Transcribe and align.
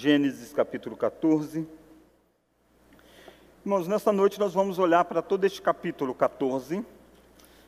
Gênesis 0.00 0.50
capítulo 0.54 0.96
14. 0.96 1.68
Irmãos, 3.62 3.86
nesta 3.86 4.10
noite 4.10 4.40
nós 4.40 4.54
vamos 4.54 4.78
olhar 4.78 5.04
para 5.04 5.20
todo 5.20 5.44
este 5.44 5.60
capítulo 5.60 6.14
14, 6.14 6.82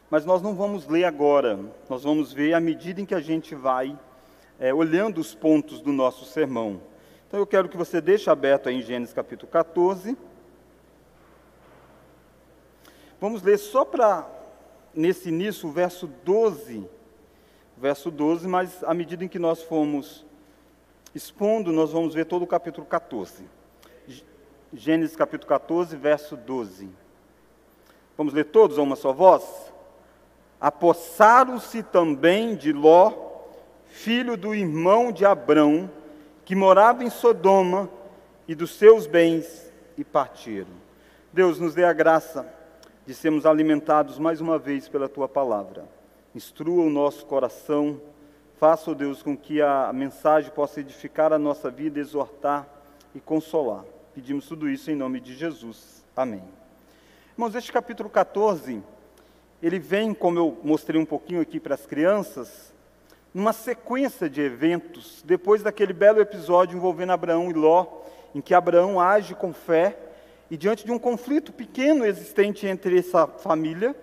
mas 0.09 0.25
nós 0.25 0.41
não 0.41 0.55
vamos 0.55 0.89
ler 0.89 1.05
agora, 1.05 1.61
nós 1.91 2.05
vamos 2.05 2.33
ver 2.33 2.55
à 2.55 2.59
medida 2.59 3.03
em 3.03 3.05
que 3.05 3.15
a 3.15 3.21
gente 3.21 3.55
vai 3.55 3.99
é, 4.59 4.73
olhando 4.73 5.21
os 5.21 5.35
pontos 5.35 5.83
do 5.83 5.93
nosso 5.93 6.25
sermão. 6.25 6.81
Então 7.29 7.39
eu 7.39 7.47
quero 7.47 7.69
que 7.69 7.77
você 7.77 8.01
deixe 8.01 8.31
aberto 8.31 8.71
aí 8.71 8.77
em 8.77 8.83
Gênesis 8.83 9.13
capítulo 9.13 9.53
14. 9.53 10.17
Vamos 13.21 13.43
ler 13.43 13.59
só 13.59 13.85
para, 13.85 14.27
nesse 14.95 15.29
início, 15.29 15.69
o 15.69 15.71
verso 15.71 16.07
12. 16.25 16.89
Verso 17.77 18.11
12, 18.11 18.49
mas 18.49 18.83
à 18.85 18.95
medida 18.95 19.23
em 19.23 19.29
que 19.29 19.39
nós 19.39 19.63
formos 19.63 20.25
expondo, 21.15 21.73
nós 21.73 21.93
vamos 21.93 22.15
ver 22.15 22.25
todo 22.25 22.43
o 22.43 22.47
capítulo 22.47 22.87
14. 22.87 23.45
Gênesis 24.73 25.15
capítulo 25.15 25.49
14, 25.49 25.97
verso 25.97 26.37
12. 26.37 26.89
Vamos 28.17 28.33
ler 28.33 28.45
todos 28.45 28.79
a 28.79 28.83
uma 28.83 28.97
só 28.97 29.13
voz? 29.13 29.45
Apossaram-se 30.61 31.83
também 31.83 32.55
de 32.55 32.73
Ló, 32.73 33.13
filho 33.87 34.37
do 34.37 34.55
irmão 34.55 35.13
de 35.13 35.27
Abrão, 35.27 35.91
que 36.45 36.55
morava 36.55 37.05
em 37.05 37.11
Sodoma, 37.11 37.91
e 38.49 38.55
dos 38.55 38.77
seus 38.77 39.07
bens, 39.07 39.71
e 39.97 40.05
partiram. 40.05 40.73
Deus 41.33 41.59
nos 41.59 41.75
dê 41.75 41.85
a 41.85 41.93
graça 41.93 42.47
de 43.07 43.15
sermos 43.15 43.47
alimentados 43.47 44.19
mais 44.19 44.41
uma 44.41 44.59
vez 44.59 44.89
pela 44.89 45.09
tua 45.09 45.29
palavra. 45.29 45.85
Instrua 46.35 46.85
o 46.85 46.91
nosso 46.91 47.27
coração 47.27 48.01
Faça, 48.63 48.93
ó 48.93 48.95
Deus, 48.95 49.25
com 49.25 49.37
que 49.37 49.61
a 49.61 49.93
mensagem 49.93 50.49
possa 50.53 50.79
edificar 50.79 51.33
a 51.33 51.37
nossa 51.37 51.69
vida, 51.69 51.99
exortar 51.99 52.65
e 53.13 53.19
consolar. 53.19 53.85
Pedimos 54.15 54.47
tudo 54.47 54.69
isso 54.69 54.89
em 54.89 54.95
nome 54.95 55.19
de 55.19 55.35
Jesus. 55.35 56.05
Amém. 56.15 56.45
Irmãos, 57.33 57.57
este 57.57 57.73
capítulo 57.73 58.09
14, 58.09 58.81
ele 59.61 59.81
vem, 59.81 60.15
como 60.15 60.39
eu 60.39 60.61
mostrei 60.63 61.01
um 61.01 61.05
pouquinho 61.05 61.41
aqui 61.41 61.59
para 61.59 61.75
as 61.75 61.87
crianças, 61.87 62.73
numa 63.35 63.53
sequência 63.53 64.31
de 64.31 64.41
eventos, 64.41 65.25
depois 65.27 65.65
daquele 65.65 65.93
belo 65.93 66.21
episódio 66.21 66.77
envolvendo 66.77 67.11
Abraão 67.11 67.51
e 67.51 67.55
Ló, 67.55 67.85
em 68.33 68.41
que 68.41 68.55
Abraão 68.55 69.01
age 69.01 69.35
com 69.35 69.53
fé, 69.53 69.99
e 70.49 70.57
diante 70.57 70.87
de 70.87 70.93
um 70.93 71.01
conflito 71.01 71.53
pequeno 71.53 72.07
existente 72.07 72.65
entre 72.69 72.97
essa 72.97 73.27
família, 73.27 73.97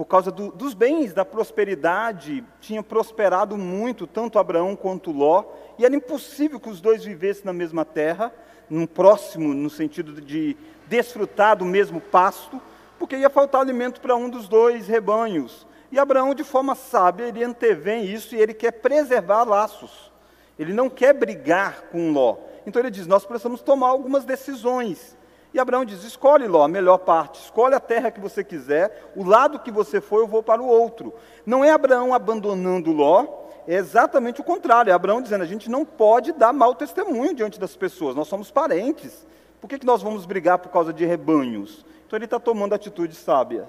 por 0.00 0.06
causa 0.06 0.30
do, 0.30 0.50
dos 0.50 0.72
bens, 0.72 1.12
da 1.12 1.26
prosperidade, 1.26 2.42
tinha 2.58 2.82
prosperado 2.82 3.58
muito, 3.58 4.06
tanto 4.06 4.38
Abraão 4.38 4.74
quanto 4.74 5.12
Ló, 5.12 5.44
e 5.78 5.84
era 5.84 5.94
impossível 5.94 6.58
que 6.58 6.70
os 6.70 6.80
dois 6.80 7.04
vivessem 7.04 7.44
na 7.44 7.52
mesma 7.52 7.84
terra, 7.84 8.32
num 8.70 8.86
próximo, 8.86 9.52
no 9.52 9.68
sentido 9.68 10.18
de 10.22 10.56
desfrutar 10.86 11.58
do 11.58 11.66
mesmo 11.66 12.00
pasto, 12.00 12.58
porque 12.98 13.14
ia 13.14 13.28
faltar 13.28 13.60
alimento 13.60 14.00
para 14.00 14.16
um 14.16 14.30
dos 14.30 14.48
dois 14.48 14.88
rebanhos. 14.88 15.66
E 15.92 15.98
Abraão, 15.98 16.34
de 16.34 16.44
forma 16.44 16.74
sábia, 16.74 17.24
ele 17.24 17.44
antevém 17.44 18.06
isso 18.06 18.34
e 18.34 18.40
ele 18.40 18.54
quer 18.54 18.70
preservar 18.70 19.44
laços. 19.44 20.10
Ele 20.58 20.72
não 20.72 20.88
quer 20.88 21.12
brigar 21.12 21.82
com 21.92 22.10
Ló. 22.10 22.38
Então 22.66 22.80
ele 22.80 22.90
diz: 22.90 23.06
Nós 23.06 23.26
precisamos 23.26 23.60
tomar 23.60 23.88
algumas 23.88 24.24
decisões. 24.24 25.14
E 25.52 25.58
Abraão 25.58 25.84
diz: 25.84 26.04
escolhe 26.04 26.46
Ló, 26.46 26.64
a 26.64 26.68
melhor 26.68 26.98
parte, 26.98 27.40
escolhe 27.40 27.74
a 27.74 27.80
terra 27.80 28.10
que 28.10 28.20
você 28.20 28.44
quiser, 28.44 29.12
o 29.16 29.24
lado 29.24 29.58
que 29.58 29.70
você 29.70 30.00
for, 30.00 30.20
eu 30.20 30.26
vou 30.26 30.42
para 30.42 30.62
o 30.62 30.66
outro. 30.66 31.12
Não 31.44 31.64
é 31.64 31.70
Abraão 31.70 32.14
abandonando 32.14 32.92
Ló, 32.92 33.26
é 33.66 33.74
exatamente 33.74 34.40
o 34.40 34.44
contrário. 34.44 34.90
É 34.90 34.94
Abraão 34.94 35.20
dizendo: 35.20 35.42
a 35.42 35.46
gente 35.46 35.70
não 35.70 35.84
pode 35.84 36.32
dar 36.32 36.52
mau 36.52 36.74
testemunho 36.74 37.34
diante 37.34 37.58
das 37.58 37.76
pessoas, 37.76 38.14
nós 38.14 38.28
somos 38.28 38.50
parentes. 38.50 39.26
Por 39.60 39.68
que, 39.68 39.78
que 39.78 39.86
nós 39.86 40.02
vamos 40.02 40.24
brigar 40.24 40.58
por 40.58 40.70
causa 40.70 40.92
de 40.92 41.04
rebanhos? 41.04 41.84
Então 42.06 42.16
ele 42.16 42.24
está 42.24 42.40
tomando 42.40 42.74
atitudes 42.74 43.18
sábias. 43.18 43.68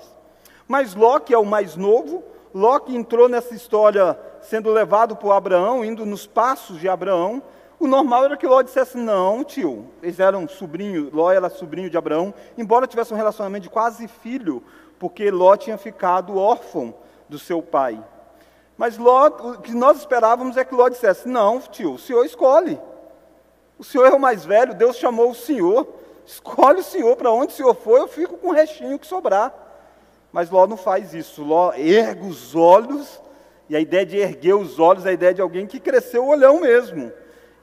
Mas 0.68 0.96
Ló, 0.96 1.20
que 1.20 1.34
é 1.34 1.38
o 1.38 1.46
mais 1.46 1.76
novo, 1.76 2.24
Ló 2.54 2.80
que 2.80 2.96
entrou 2.96 3.28
nessa 3.28 3.54
história 3.54 4.18
sendo 4.42 4.72
levado 4.72 5.16
por 5.16 5.32
Abraão, 5.32 5.84
indo 5.84 6.06
nos 6.06 6.26
passos 6.26 6.80
de 6.80 6.88
Abraão, 6.88 7.44
o 7.82 7.88
normal 7.88 8.26
era 8.26 8.38
que 8.38 8.46
Ló 8.46 8.62
dissesse, 8.62 8.96
não, 8.96 9.44
tio, 9.44 9.88
eles 10.04 10.20
eram 10.20 10.48
sobrinho, 10.48 11.10
Ló 11.12 11.32
era 11.32 11.50
sobrinho 11.50 11.90
de 11.90 11.98
Abraão, 11.98 12.32
embora 12.56 12.86
tivesse 12.86 13.12
um 13.12 13.18
relacionamento 13.18 13.64
de 13.64 13.72
quase 13.72 14.08
filho, 14.08 14.62
porque 15.00 15.32
Ló 15.32 15.58
tinha 15.58 15.80
ficado 15.80 16.38
órfão 16.38 16.94
do 17.28 17.40
seu 17.40 17.60
pai. 17.60 18.00
Mas 18.78 19.00
Ló, 19.00 19.28
o 19.28 19.58
que 19.58 19.74
nós 19.74 19.98
esperávamos 19.98 20.58
é 20.58 20.64
que 20.64 20.76
Ló 20.76 20.90
dissesse, 20.90 21.28
não, 21.28 21.60
tio, 21.60 21.94
o 21.94 21.98
senhor 21.98 22.24
escolhe. 22.24 22.80
O 23.80 23.84
senhor 23.84 24.06
é 24.06 24.12
o 24.12 24.20
mais 24.20 24.46
velho, 24.46 24.76
Deus 24.76 24.96
chamou 24.98 25.32
o 25.32 25.36
senhor, 25.36 25.88
escolhe 26.24 26.82
o 26.82 26.84
senhor, 26.84 27.16
para 27.16 27.32
onde 27.32 27.52
o 27.52 27.56
senhor 27.56 27.74
for, 27.74 27.98
eu 27.98 28.08
fico 28.08 28.38
com 28.38 28.50
o 28.50 28.54
restinho 28.54 29.00
que 29.00 29.08
sobrar. 29.08 29.52
Mas 30.32 30.52
Ló 30.52 30.68
não 30.68 30.78
faz 30.78 31.16
isso, 31.16 31.44
Ló 31.44 31.74
ergue 31.74 32.28
os 32.28 32.56
olhos, 32.56 33.20
e 33.68 33.76
a 33.76 33.80
ideia 33.80 34.06
de 34.06 34.18
erguer 34.18 34.54
os 34.54 34.78
olhos 34.78 35.04
é 35.08 35.10
a 35.10 35.14
ideia 35.14 35.34
de 35.34 35.42
alguém 35.42 35.66
que 35.66 35.80
cresceu 35.80 36.26
o 36.26 36.30
olhão 36.30 36.62
mesmo. 36.62 37.12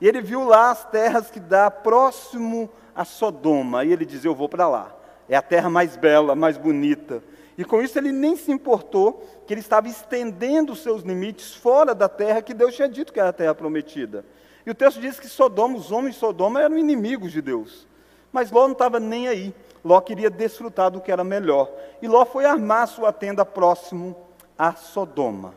E 0.01 0.07
ele 0.07 0.21
viu 0.21 0.45
lá 0.45 0.71
as 0.71 0.85
terras 0.85 1.31
que 1.31 1.41
dá 1.41 1.71
próximo 1.71 2.71
a 2.95 3.05
Sodoma. 3.05 3.85
E 3.85 3.93
ele 3.93 4.05
diz: 4.05 4.25
Eu 4.25 4.35
vou 4.35 4.49
para 4.49 4.69
lá. 4.69 4.95
É 5.29 5.37
a 5.37 5.43
terra 5.43 5.69
mais 5.69 5.97
bela, 5.97 6.35
mais 6.35 6.57
bonita. 6.57 7.23
E 7.57 7.65
com 7.65 7.83
isso 7.83 7.99
ele 7.99 8.13
nem 8.13 8.37
se 8.37 8.53
importou 8.53 9.27
que 9.47 9.53
ele 9.53 9.61
estava 9.61 9.89
estendendo 9.89 10.73
os 10.73 10.83
seus 10.83 11.03
limites 11.03 11.55
fora 11.55 11.95
da 11.95 12.09
terra 12.09 12.41
que 12.41 12.55
Deus 12.55 12.75
tinha 12.75 12.89
dito 12.89 13.13
que 13.13 13.19
era 13.19 13.31
a 13.31 13.33
terra 13.33 13.55
prometida. 13.55 14.25
E 14.65 14.71
o 14.71 14.75
texto 14.75 15.01
diz 15.01 15.19
que 15.19 15.29
Sodoma, 15.29 15.77
os 15.77 15.91
homens 15.91 16.15
de 16.15 16.21
Sodoma 16.21 16.63
eram 16.63 16.79
inimigos 16.79 17.33
de 17.33 17.43
Deus. 17.43 17.87
Mas 18.33 18.51
Ló 18.51 18.67
não 18.67 18.73
estava 18.73 19.01
nem 19.01 19.27
aí. 19.27 19.55
Ló 19.85 20.01
queria 20.01 20.31
desfrutar 20.31 20.91
do 20.91 21.01
que 21.01 21.11
era 21.11 21.25
melhor. 21.25 21.71
E 22.01 22.07
Ló 22.07 22.25
foi 22.25 22.45
armar 22.45 22.87
sua 22.87 23.13
tenda 23.13 23.45
próximo 23.45 24.15
a 24.57 24.75
Sodoma. 24.75 25.55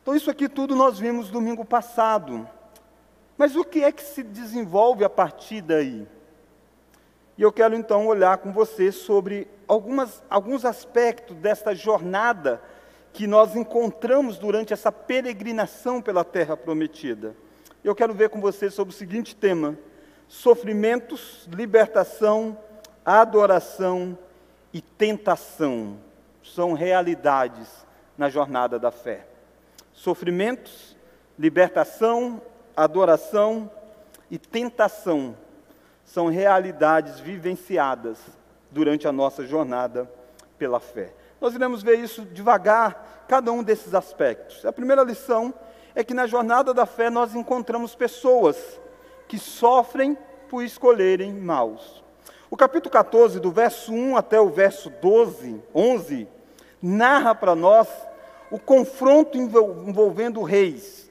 Então, 0.00 0.14
isso 0.14 0.30
aqui 0.30 0.48
tudo 0.48 0.76
nós 0.76 0.98
vimos 0.98 1.30
domingo 1.30 1.64
passado. 1.64 2.48
Mas 3.36 3.56
o 3.56 3.64
que 3.64 3.82
é 3.82 3.90
que 3.90 4.02
se 4.02 4.22
desenvolve 4.22 5.04
a 5.04 5.10
partir 5.10 5.60
daí? 5.60 6.06
E 7.36 7.42
eu 7.42 7.52
quero 7.52 7.74
então 7.74 8.06
olhar 8.06 8.38
com 8.38 8.52
você 8.52 8.92
sobre 8.92 9.48
algumas, 9.66 10.22
alguns 10.30 10.64
aspectos 10.64 11.36
desta 11.36 11.74
jornada 11.74 12.62
que 13.12 13.26
nós 13.26 13.56
encontramos 13.56 14.38
durante 14.38 14.72
essa 14.72 14.92
peregrinação 14.92 16.00
pela 16.00 16.24
terra 16.24 16.56
prometida. 16.56 17.34
Eu 17.82 17.94
quero 17.94 18.14
ver 18.14 18.28
com 18.28 18.40
você 18.40 18.70
sobre 18.70 18.94
o 18.94 18.96
seguinte 18.96 19.34
tema: 19.34 19.76
sofrimentos, 20.28 21.48
libertação, 21.52 22.56
adoração 23.04 24.16
e 24.72 24.80
tentação 24.80 25.98
são 26.42 26.72
realidades 26.72 27.84
na 28.16 28.28
jornada 28.28 28.78
da 28.78 28.90
fé. 28.90 29.26
Sofrimentos, 29.92 30.96
libertação, 31.38 32.40
adoração 32.76 33.70
e 34.30 34.38
tentação 34.38 35.36
são 36.04 36.28
realidades 36.28 37.20
vivenciadas 37.20 38.18
durante 38.70 39.06
a 39.06 39.12
nossa 39.12 39.46
jornada 39.46 40.10
pela 40.58 40.80
fé. 40.80 41.12
Nós 41.40 41.54
iremos 41.54 41.82
ver 41.82 41.98
isso 41.98 42.24
devagar, 42.24 43.24
cada 43.28 43.52
um 43.52 43.62
desses 43.62 43.94
aspectos. 43.94 44.64
A 44.64 44.72
primeira 44.72 45.02
lição 45.02 45.52
é 45.94 46.02
que 46.02 46.14
na 46.14 46.26
jornada 46.26 46.74
da 46.74 46.86
fé 46.86 47.10
nós 47.10 47.34
encontramos 47.34 47.94
pessoas 47.94 48.80
que 49.28 49.38
sofrem 49.38 50.16
por 50.48 50.62
escolherem 50.62 51.32
maus. 51.32 52.02
O 52.50 52.56
capítulo 52.56 52.92
14, 52.92 53.40
do 53.40 53.50
verso 53.50 53.92
1 53.92 54.16
até 54.16 54.40
o 54.40 54.50
verso 54.50 54.90
12, 54.90 55.62
11, 55.74 56.28
narra 56.80 57.34
para 57.34 57.54
nós 57.54 57.88
o 58.50 58.58
confronto 58.58 59.36
envolvendo 59.36 60.42
reis 60.42 61.03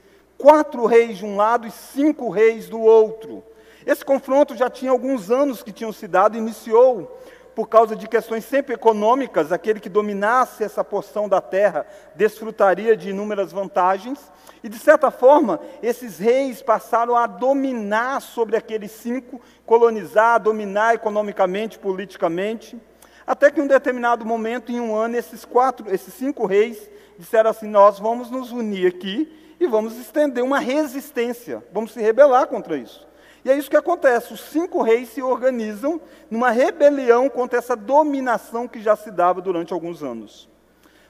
quatro 0.44 0.84
reis 0.84 1.16
de 1.16 1.24
um 1.24 1.36
lado 1.36 1.66
e 1.66 1.70
cinco 1.70 2.28
reis 2.28 2.68
do 2.68 2.78
outro. 2.78 3.42
Esse 3.86 4.04
confronto 4.04 4.54
já 4.54 4.68
tinha 4.68 4.90
alguns 4.90 5.30
anos 5.30 5.62
que 5.62 5.72
tinham 5.72 5.90
se 5.90 6.06
dado, 6.06 6.36
iniciou 6.36 7.18
por 7.54 7.66
causa 7.66 7.96
de 7.96 8.06
questões 8.06 8.44
sempre 8.44 8.74
econômicas, 8.74 9.52
aquele 9.52 9.80
que 9.80 9.88
dominasse 9.88 10.62
essa 10.62 10.84
porção 10.84 11.30
da 11.30 11.40
terra 11.40 11.86
desfrutaria 12.14 12.94
de 12.94 13.08
inúmeras 13.08 13.52
vantagens, 13.52 14.30
e 14.62 14.68
de 14.68 14.78
certa 14.78 15.10
forma, 15.10 15.60
esses 15.82 16.18
reis 16.18 16.60
passaram 16.60 17.16
a 17.16 17.26
dominar 17.26 18.20
sobre 18.20 18.54
aqueles 18.54 18.90
cinco, 18.90 19.40
colonizar, 19.64 20.38
dominar 20.38 20.94
economicamente, 20.94 21.78
politicamente, 21.78 22.78
até 23.26 23.50
que 23.50 23.60
em 23.60 23.62
um 23.62 23.66
determinado 23.66 24.26
momento, 24.26 24.70
em 24.70 24.78
um 24.78 24.94
ano, 24.94 25.16
esses 25.16 25.42
quatro, 25.46 25.90
esses 25.90 26.12
cinco 26.12 26.44
reis 26.44 26.90
disseram 27.18 27.48
assim: 27.48 27.66
Nós 27.66 27.98
vamos 27.98 28.30
nos 28.30 28.52
unir 28.52 28.88
aqui 28.88 29.42
e 29.58 29.66
vamos 29.66 29.96
estender 29.96 30.42
uma 30.42 30.58
resistência, 30.58 31.64
vamos 31.72 31.92
se 31.92 32.00
rebelar 32.00 32.46
contra 32.46 32.76
isso. 32.76 33.06
E 33.44 33.50
é 33.50 33.56
isso 33.56 33.70
que 33.70 33.76
acontece: 33.76 34.32
os 34.32 34.40
cinco 34.40 34.82
reis 34.82 35.10
se 35.10 35.22
organizam 35.22 36.00
numa 36.30 36.50
rebelião 36.50 37.28
contra 37.28 37.58
essa 37.58 37.76
dominação 37.76 38.66
que 38.66 38.80
já 38.80 38.96
se 38.96 39.10
dava 39.10 39.40
durante 39.40 39.72
alguns 39.72 40.02
anos. 40.02 40.48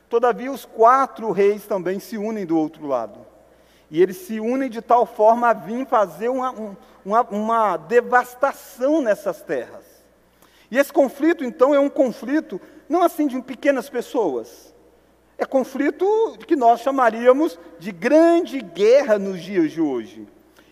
Todavia, 0.09 0.51
os 0.51 0.65
quatro 0.65 1.31
reis 1.31 1.67
também 1.67 1.99
se 1.99 2.17
unem 2.17 2.45
do 2.45 2.59
outro 2.59 2.87
lado. 2.87 3.25
E 3.91 4.03
eles 4.03 4.17
se 4.17 4.41
unem 4.41 4.69
de 4.69 4.83
tal 4.83 5.07
forma 5.07 5.49
a 5.49 5.53
vir 5.53 5.87
fazer 5.87 6.29
uma, 6.29 6.77
uma, 7.05 7.23
uma 7.23 7.77
devastação 7.77 9.01
nessas 9.01 9.43
terras. 9.43 9.85
E 10.71 10.79
esse 10.79 10.93
conflito, 10.93 11.45
então, 11.45 11.75
é 11.75 11.79
um 11.79 11.89
conflito 11.89 12.61
não 12.89 13.03
assim 13.03 13.27
de 13.27 13.41
pequenas 13.41 13.89
pessoas. 13.89 14.75
É 15.37 15.45
conflito 15.45 16.07
que 16.47 16.55
nós 16.55 16.81
chamaríamos 16.81 17.59
de 17.79 17.91
grande 17.91 18.61
guerra 18.61 19.19
nos 19.19 19.43
dias 19.43 19.73
de 19.73 19.81
hoje. 19.81 20.27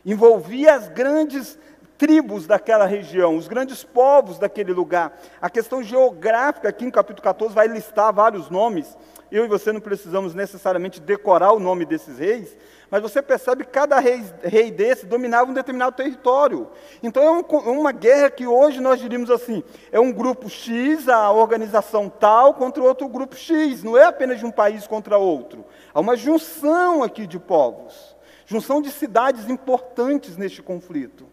Envolvia 0.04 0.74
as 0.74 0.88
grandes 0.88 1.58
tribos 1.98 2.46
daquela 2.46 2.84
região, 2.84 3.36
os 3.36 3.46
grandes 3.46 3.84
povos 3.84 4.38
daquele 4.38 4.72
lugar. 4.72 5.16
A 5.40 5.48
questão 5.48 5.82
geográfica, 5.82 6.68
aqui 6.68 6.84
no 6.84 6.90
capítulo 6.92 7.22
14, 7.22 7.54
vai 7.54 7.68
listar 7.68 8.12
vários 8.12 8.50
nomes. 8.50 8.96
Eu 9.30 9.44
e 9.44 9.48
você 9.48 9.72
não 9.72 9.80
precisamos 9.80 10.34
necessariamente 10.34 11.00
decorar 11.00 11.52
o 11.52 11.60
nome 11.60 11.84
desses 11.84 12.18
reis, 12.18 12.56
mas 12.92 13.00
você 13.00 13.22
percebe 13.22 13.64
que 13.64 13.70
cada 13.70 13.98
rei, 13.98 14.22
rei 14.42 14.70
desse 14.70 15.06
dominava 15.06 15.50
um 15.50 15.54
determinado 15.54 15.96
território. 15.96 16.68
Então 17.02 17.22
é 17.22 17.30
um, 17.30 17.80
uma 17.80 17.90
guerra 17.90 18.30
que 18.30 18.46
hoje 18.46 18.82
nós 18.82 19.00
diríamos 19.00 19.30
assim: 19.30 19.64
é 19.90 19.98
um 19.98 20.12
grupo 20.12 20.50
X, 20.50 21.08
a 21.08 21.32
organização 21.32 22.10
tal, 22.10 22.52
contra 22.52 22.82
outro 22.82 23.08
grupo 23.08 23.34
X. 23.34 23.82
Não 23.82 23.96
é 23.96 24.04
apenas 24.04 24.40
de 24.40 24.44
um 24.44 24.50
país 24.50 24.86
contra 24.86 25.16
outro. 25.16 25.64
Há 25.94 26.00
uma 26.00 26.18
junção 26.18 27.02
aqui 27.02 27.26
de 27.26 27.38
povos, 27.38 28.14
junção 28.44 28.82
de 28.82 28.90
cidades 28.90 29.48
importantes 29.48 30.36
neste 30.36 30.60
conflito. 30.60 31.26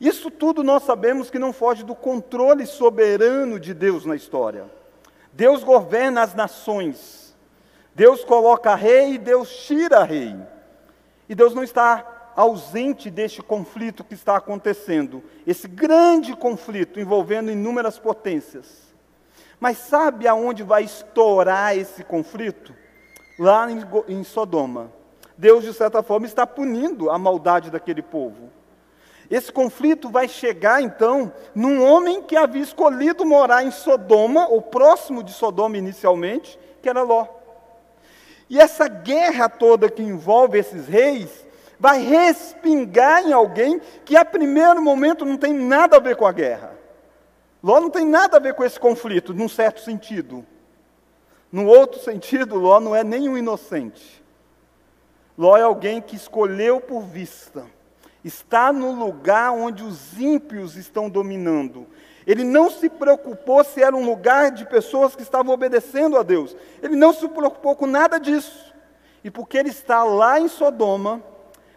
Isso 0.00 0.30
tudo 0.30 0.64
nós 0.64 0.84
sabemos 0.84 1.28
que 1.28 1.38
não 1.38 1.52
foge 1.52 1.84
do 1.84 1.94
controle 1.94 2.64
soberano 2.64 3.60
de 3.60 3.74
Deus 3.74 4.06
na 4.06 4.16
história. 4.16 4.64
Deus 5.30 5.62
governa 5.62 6.22
as 6.22 6.32
nações. 6.32 7.36
Deus 7.94 8.24
coloca 8.24 8.74
rei 8.74 9.16
e 9.16 9.18
Deus 9.18 9.54
tira 9.66 10.04
rei. 10.04 10.34
E 11.30 11.34
Deus 11.36 11.54
não 11.54 11.62
está 11.62 12.32
ausente 12.34 13.08
deste 13.08 13.40
conflito 13.40 14.02
que 14.02 14.14
está 14.14 14.34
acontecendo, 14.34 15.22
esse 15.46 15.68
grande 15.68 16.34
conflito 16.34 16.98
envolvendo 16.98 17.52
inúmeras 17.52 18.00
potências. 18.00 18.92
Mas 19.60 19.78
sabe 19.78 20.26
aonde 20.26 20.64
vai 20.64 20.82
estourar 20.82 21.78
esse 21.78 22.02
conflito? 22.02 22.74
Lá 23.38 23.68
em, 24.08 24.24
Sodoma. 24.24 24.90
Deus, 25.38 25.62
de 25.62 25.72
certa 25.72 26.02
forma, 26.02 26.26
está 26.26 26.44
punindo 26.44 27.10
a 27.10 27.16
maldade 27.16 27.70
daquele 27.70 28.02
povo. 28.02 28.50
Esse 29.30 29.52
conflito 29.52 30.10
vai 30.10 30.26
chegar 30.26 30.82
então 30.82 31.32
num 31.54 31.80
homem 31.84 32.22
que 32.22 32.34
havia 32.34 32.62
escolhido 32.62 33.24
morar 33.24 33.62
em 33.62 33.70
Sodoma, 33.70 34.48
ou 34.48 34.60
próximo 34.60 35.22
de 35.22 35.32
Sodoma 35.32 35.78
inicialmente, 35.78 36.58
que 36.82 36.88
era 36.88 37.02
Ló. 37.02 37.39
E 38.50 38.58
essa 38.58 38.88
guerra 38.88 39.48
toda 39.48 39.88
que 39.88 40.02
envolve 40.02 40.58
esses 40.58 40.88
reis 40.88 41.46
vai 41.78 42.02
respingar 42.02 43.24
em 43.24 43.32
alguém 43.32 43.80
que 44.04 44.16
a 44.16 44.24
primeiro 44.24 44.82
momento 44.82 45.24
não 45.24 45.36
tem 45.36 45.54
nada 45.54 45.96
a 45.96 46.00
ver 46.00 46.16
com 46.16 46.26
a 46.26 46.32
guerra. 46.32 46.76
Ló 47.62 47.80
não 47.80 47.88
tem 47.88 48.04
nada 48.04 48.38
a 48.38 48.40
ver 48.40 48.54
com 48.54 48.64
esse 48.64 48.78
conflito, 48.78 49.32
num 49.32 49.48
certo 49.48 49.80
sentido. 49.80 50.44
No 51.52 51.66
outro 51.66 52.00
sentido, 52.00 52.56
Ló 52.56 52.80
não 52.80 52.94
é 52.94 53.04
nenhum 53.04 53.38
inocente. 53.38 54.20
Ló 55.38 55.56
é 55.56 55.62
alguém 55.62 56.02
que 56.02 56.16
escolheu 56.16 56.80
por 56.80 57.02
vista. 57.02 57.64
Está 58.24 58.72
no 58.72 58.90
lugar 58.92 59.52
onde 59.52 59.84
os 59.84 60.18
ímpios 60.18 60.76
estão 60.76 61.08
dominando. 61.08 61.86
Ele 62.30 62.44
não 62.44 62.70
se 62.70 62.88
preocupou 62.88 63.64
se 63.64 63.82
era 63.82 63.96
um 63.96 64.04
lugar 64.04 64.52
de 64.52 64.64
pessoas 64.64 65.16
que 65.16 65.22
estavam 65.22 65.52
obedecendo 65.52 66.16
a 66.16 66.22
Deus. 66.22 66.56
Ele 66.80 66.94
não 66.94 67.12
se 67.12 67.28
preocupou 67.28 67.74
com 67.74 67.88
nada 67.88 68.20
disso. 68.20 68.72
E 69.24 69.28
porque 69.32 69.58
ele 69.58 69.70
está 69.70 70.04
lá 70.04 70.38
em 70.38 70.46
Sodoma, 70.46 71.20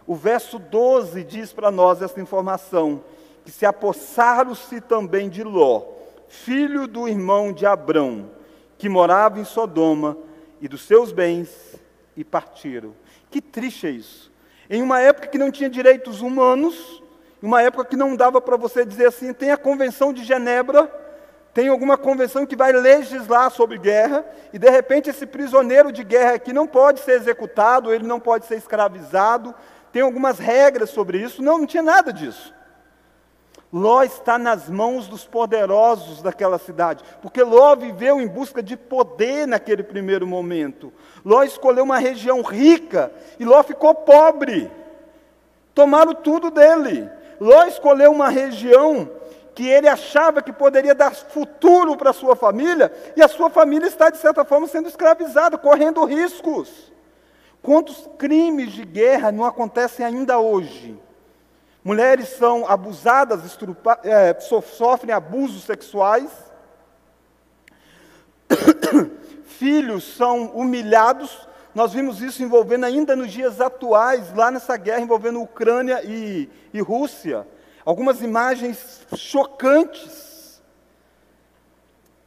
o 0.06 0.14
verso 0.14 0.60
12 0.60 1.24
diz 1.24 1.52
para 1.52 1.72
nós 1.72 2.00
essa 2.00 2.20
informação: 2.20 3.02
que 3.44 3.50
se 3.50 3.66
apossaram-se 3.66 4.80
também 4.80 5.28
de 5.28 5.42
Ló, 5.42 5.86
filho 6.28 6.86
do 6.86 7.08
irmão 7.08 7.52
de 7.52 7.66
Abrão, 7.66 8.30
que 8.78 8.88
morava 8.88 9.40
em 9.40 9.44
Sodoma, 9.44 10.16
e 10.60 10.68
dos 10.68 10.82
seus 10.82 11.10
bens, 11.10 11.74
e 12.16 12.22
partiram. 12.22 12.94
Que 13.28 13.40
triste 13.42 13.88
é 13.88 13.90
isso. 13.90 14.30
Em 14.70 14.80
uma 14.80 15.00
época 15.00 15.26
que 15.26 15.36
não 15.36 15.50
tinha 15.50 15.68
direitos 15.68 16.20
humanos, 16.20 17.02
uma 17.46 17.62
época 17.62 17.84
que 17.84 17.96
não 17.96 18.16
dava 18.16 18.40
para 18.40 18.56
você 18.56 18.84
dizer 18.84 19.08
assim, 19.08 19.32
tem 19.32 19.50
a 19.50 19.56
Convenção 19.56 20.12
de 20.12 20.24
Genebra, 20.24 20.90
tem 21.52 21.68
alguma 21.68 21.96
convenção 21.96 22.44
que 22.44 22.56
vai 22.56 22.72
legislar 22.72 23.48
sobre 23.50 23.78
guerra, 23.78 24.24
e 24.52 24.58
de 24.58 24.68
repente 24.68 25.08
esse 25.08 25.24
prisioneiro 25.24 25.92
de 25.92 26.02
guerra 26.02 26.34
aqui 26.34 26.52
não 26.52 26.66
pode 26.66 27.00
ser 27.00 27.12
executado, 27.12 27.94
ele 27.94 28.04
não 28.04 28.18
pode 28.18 28.46
ser 28.46 28.56
escravizado, 28.56 29.54
tem 29.92 30.02
algumas 30.02 30.40
regras 30.40 30.90
sobre 30.90 31.18
isso. 31.18 31.40
Não, 31.40 31.58
não 31.58 31.66
tinha 31.66 31.82
nada 31.82 32.12
disso. 32.12 32.52
Ló 33.72 34.02
está 34.02 34.38
nas 34.38 34.68
mãos 34.68 35.06
dos 35.06 35.24
poderosos 35.24 36.22
daquela 36.22 36.58
cidade, 36.58 37.04
porque 37.22 37.42
Ló 37.42 37.76
viveu 37.76 38.20
em 38.20 38.26
busca 38.26 38.62
de 38.62 38.76
poder 38.76 39.46
naquele 39.46 39.82
primeiro 39.82 40.26
momento. 40.26 40.92
Ló 41.24 41.42
escolheu 41.42 41.84
uma 41.84 41.98
região 41.98 42.42
rica 42.42 43.12
e 43.38 43.44
Ló 43.44 43.62
ficou 43.62 43.94
pobre. 43.94 44.70
Tomaram 45.74 46.14
tudo 46.14 46.50
dele. 46.50 47.08
Ló 47.40 47.64
escolheu 47.64 48.12
uma 48.12 48.28
região 48.28 49.10
que 49.54 49.68
ele 49.68 49.88
achava 49.88 50.42
que 50.42 50.52
poderia 50.52 50.94
dar 50.94 51.14
futuro 51.14 51.96
para 51.96 52.10
a 52.10 52.14
sua 52.14 52.34
família, 52.34 52.92
e 53.16 53.22
a 53.22 53.28
sua 53.28 53.48
família 53.48 53.86
está, 53.86 54.10
de 54.10 54.18
certa 54.18 54.44
forma, 54.44 54.66
sendo 54.66 54.88
escravizada, 54.88 55.56
correndo 55.56 56.04
riscos. 56.04 56.92
Quantos 57.62 58.08
crimes 58.18 58.72
de 58.72 58.84
guerra 58.84 59.30
não 59.30 59.44
acontecem 59.44 60.04
ainda 60.04 60.38
hoje? 60.38 60.98
Mulheres 61.84 62.30
são 62.30 62.68
abusadas, 62.68 63.40
é, 64.02 64.38
sofrem 64.40 65.14
abusos 65.14 65.64
sexuais, 65.64 66.30
filhos 69.44 70.16
são 70.16 70.46
humilhados 70.46 71.46
nós 71.74 71.92
vimos 71.92 72.22
isso 72.22 72.42
envolvendo 72.42 72.84
ainda 72.84 73.16
nos 73.16 73.32
dias 73.32 73.60
atuais, 73.60 74.32
lá 74.32 74.50
nessa 74.50 74.76
guerra 74.76 75.00
envolvendo 75.00 75.42
Ucrânia 75.42 76.02
e, 76.04 76.48
e 76.72 76.80
Rússia. 76.80 77.46
Algumas 77.84 78.22
imagens 78.22 79.04
chocantes. 79.16 80.62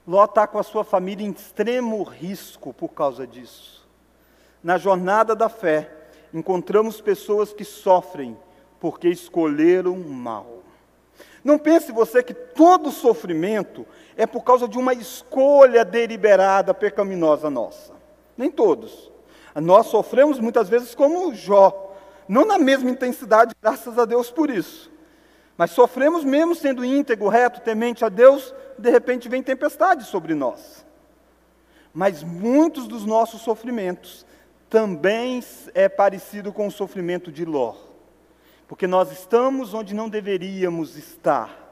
Ló 0.05 0.25
está 0.25 0.45
com 0.45 0.59
a 0.59 0.63
sua 0.63 0.83
família 0.83 1.25
em 1.25 1.31
extremo 1.31 2.03
risco 2.03 2.73
por 2.73 2.89
causa 2.89 3.25
disso. 3.25 3.88
Na 4.61 4.77
jornada 4.77 5.33
da 5.33 5.47
fé, 5.47 5.92
encontramos 6.33 6.99
pessoas 6.99 7.54
que 7.54 7.63
sofrem 7.63 8.37
porque 8.81 9.07
escolheram 9.07 9.97
mal. 9.97 10.57
Não 11.42 11.57
pense 11.57 11.92
você 11.94 12.21
que 12.21 12.33
todo 12.33 12.92
sofrimento 12.92 13.85
é 14.18 14.25
por 14.25 14.44
causa 14.44 14.68
de 14.68 14.77
uma 14.77 14.94
escolha 14.94 15.85
deliberada, 15.85 16.73
pecaminosa 16.73 17.49
nossa. 17.49 17.94
Nem 18.37 18.51
todos. 18.51 19.17
Nós 19.61 19.87
sofremos 19.87 20.40
muitas 20.40 20.69
vezes 20.69 20.94
como 20.94 21.33
Jó, 21.33 21.95
não 22.28 22.45
na 22.45 22.59
mesma 22.59 22.90
intensidade, 22.90 23.56
graças 23.61 23.97
a 23.97 24.06
Deus 24.06 24.30
por 24.30 24.49
isso. 24.49 24.92
Mas 25.57 25.71
sofremos 25.71 26.23
mesmo 26.23 26.54
sendo 26.54 26.85
íntegro, 26.85 27.28
reto, 27.28 27.61
temente 27.61 28.06
a 28.06 28.09
Deus, 28.09 28.54
de 28.78 28.92
repente 28.92 29.28
vem 29.28 29.42
tempestade 29.42 30.04
sobre 30.04 30.35
nós. 30.35 30.85
Mas 31.92 32.21
muitos 32.21 32.87
dos 32.87 33.06
nossos 33.06 33.42
sofrimentos 33.42 34.26
também 34.69 35.44
é 35.73 35.90
parecido 35.90 36.54
com 36.54 36.68
o 36.68 36.71
sofrimento 36.71 37.31
de 37.31 37.44
Ló. 37.44 37.76
Porque 38.68 38.85
nós 38.85 39.11
estamos 39.11 39.73
onde 39.73 39.95
não 39.95 40.07
deveríamos 40.09 40.97
estar. 40.97 41.67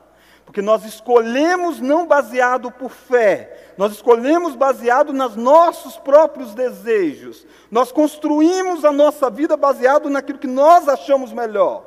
Porque 0.45 0.61
nós 0.61 0.85
escolhemos 0.85 1.81
não 1.81 2.05
baseado 2.05 2.71
por 2.71 2.91
fé, 2.91 3.73
nós 3.77 3.91
escolhemos 3.91 4.55
baseado 4.55 5.11
nos 5.11 5.35
nossos 5.35 5.97
próprios 5.97 6.53
desejos. 6.53 7.45
Nós 7.69 7.91
construímos 7.91 8.85
a 8.85 8.91
nossa 8.91 9.29
vida 9.29 9.57
baseado 9.57 10.09
naquilo 10.09 10.39
que 10.39 10.47
nós 10.47 10.87
achamos 10.87 11.33
melhor. 11.33 11.83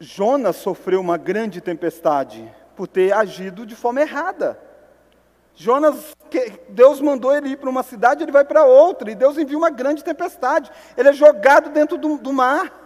Jonas 0.00 0.56
sofreu 0.56 1.00
uma 1.00 1.16
grande 1.16 1.60
tempestade 1.60 2.52
por 2.76 2.86
ter 2.86 3.12
agido 3.12 3.66
de 3.66 3.74
forma 3.74 4.00
errada. 4.00 4.58
Jonas, 5.54 6.16
Deus 6.68 7.00
mandou 7.00 7.34
ele 7.34 7.48
ir 7.48 7.56
para 7.56 7.68
uma 7.68 7.82
cidade, 7.82 8.22
ele 8.22 8.30
vai 8.30 8.44
para 8.44 8.64
outra, 8.64 9.10
e 9.10 9.16
Deus 9.16 9.36
envia 9.36 9.58
uma 9.58 9.70
grande 9.70 10.04
tempestade. 10.04 10.70
Ele 10.96 11.08
é 11.08 11.12
jogado 11.12 11.70
dentro 11.70 11.98
do, 11.98 12.16
do 12.16 12.32
mar. 12.32 12.77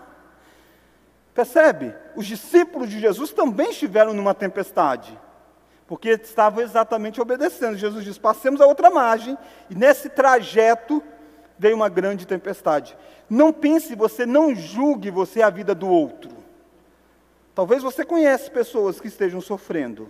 Percebe? 1.35 1.95
Os 2.15 2.27
discípulos 2.27 2.91
de 2.91 3.01
Jesus 3.01 3.33
também 3.33 3.71
estiveram 3.71 4.13
numa 4.13 4.35
tempestade, 4.35 5.19
porque 5.87 6.11
estavam 6.11 6.63
exatamente 6.63 7.21
obedecendo. 7.21 7.79
Jesus 7.79 8.05
disse: 8.05 8.21
passemos 8.21 8.61
a 8.61 8.67
outra 8.67 8.91
margem, 8.91 9.37
e 9.71 9.75
nesse 9.75 10.09
trajeto 10.09 11.03
veio 11.59 11.77
uma 11.77 11.89
grande 11.89 12.27
tempestade. 12.27 12.97
Não 13.31 13.53
pense, 13.53 13.95
você 13.95 14.27
não 14.27 14.55
julgue 14.55 15.11
você 15.11 15.41
a 15.41 15.49
vida 15.49 15.75
do 15.75 15.89
outro. 15.89 16.31
Talvez 17.55 17.83
você 17.83 18.05
conhece 18.05 18.51
pessoas 18.51 19.01
que 19.01 19.09
estejam 19.09 19.41
sofrendo. 19.41 20.09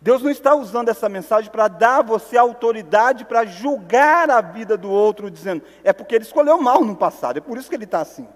Deus 0.00 0.20
não 0.20 0.30
está 0.30 0.54
usando 0.54 0.88
essa 0.88 1.08
mensagem 1.08 1.50
para 1.50 1.68
dar 1.68 1.98
a 1.98 2.02
você 2.02 2.36
autoridade 2.36 3.24
para 3.24 3.44
julgar 3.44 4.28
a 4.30 4.40
vida 4.40 4.76
do 4.76 4.90
outro, 4.90 5.30
dizendo, 5.30 5.62
é 5.84 5.92
porque 5.92 6.16
ele 6.16 6.24
escolheu 6.24 6.60
mal 6.60 6.84
no 6.84 6.96
passado, 6.96 7.36
é 7.36 7.40
por 7.40 7.56
isso 7.56 7.68
que 7.68 7.76
ele 7.76 7.84
está 7.84 8.00
assim. 8.00 8.26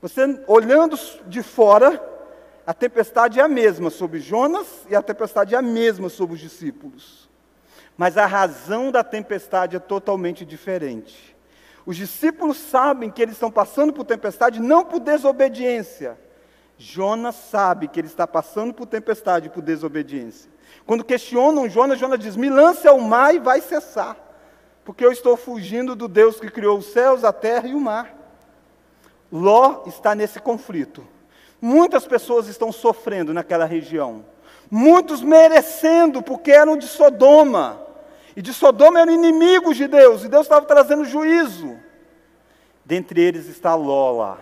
Você 0.00 0.42
olhando 0.46 0.98
de 1.26 1.42
fora, 1.42 2.02
a 2.66 2.72
tempestade 2.72 3.40
é 3.40 3.42
a 3.42 3.48
mesma 3.48 3.90
sobre 3.90 4.20
Jonas 4.20 4.66
e 4.88 4.96
a 4.96 5.02
tempestade 5.02 5.54
é 5.54 5.58
a 5.58 5.62
mesma 5.62 6.08
sobre 6.08 6.34
os 6.34 6.40
discípulos. 6.40 7.28
Mas 7.96 8.16
a 8.16 8.26
razão 8.26 8.90
da 8.90 9.04
tempestade 9.04 9.76
é 9.76 9.80
totalmente 9.80 10.44
diferente. 10.44 11.36
Os 11.84 11.96
discípulos 11.96 12.56
sabem 12.56 13.10
que 13.10 13.20
eles 13.20 13.34
estão 13.34 13.50
passando 13.50 13.92
por 13.92 14.04
tempestade 14.04 14.60
não 14.60 14.84
por 14.84 15.00
desobediência 15.00 16.16
Jonas 16.80 17.34
sabe 17.34 17.88
que 17.88 18.00
ele 18.00 18.06
está 18.06 18.26
passando 18.26 18.72
por 18.72 18.86
tempestade, 18.86 19.50
por 19.50 19.60
desobediência. 19.60 20.50
Quando 20.86 21.04
questionam 21.04 21.68
Jonas, 21.68 21.98
Jonas 21.98 22.18
diz: 22.18 22.36
Me 22.36 22.48
lance 22.48 22.88
ao 22.88 22.98
mar 22.98 23.34
e 23.34 23.38
vai 23.38 23.60
cessar, 23.60 24.16
porque 24.82 25.04
eu 25.04 25.12
estou 25.12 25.36
fugindo 25.36 25.94
do 25.94 26.08
Deus 26.08 26.40
que 26.40 26.50
criou 26.50 26.78
os 26.78 26.86
céus, 26.86 27.22
a 27.22 27.34
terra 27.34 27.68
e 27.68 27.74
o 27.74 27.80
mar. 27.80 28.16
Ló 29.30 29.84
está 29.86 30.14
nesse 30.14 30.40
conflito. 30.40 31.06
Muitas 31.60 32.06
pessoas 32.06 32.48
estão 32.48 32.72
sofrendo 32.72 33.34
naquela 33.34 33.66
região, 33.66 34.24
muitos 34.70 35.22
merecendo, 35.22 36.22
porque 36.22 36.50
eram 36.50 36.76
de 36.76 36.86
Sodoma, 36.86 37.80
e 38.34 38.40
de 38.40 38.52
Sodoma 38.52 39.00
eram 39.00 39.12
inimigos 39.12 39.76
de 39.76 39.86
Deus, 39.86 40.24
e 40.24 40.28
Deus 40.28 40.42
estava 40.42 40.64
trazendo 40.64 41.04
juízo. 41.04 41.76
Dentre 42.84 43.20
eles 43.20 43.46
está 43.46 43.74
Ló 43.74 44.12
lá. 44.12 44.38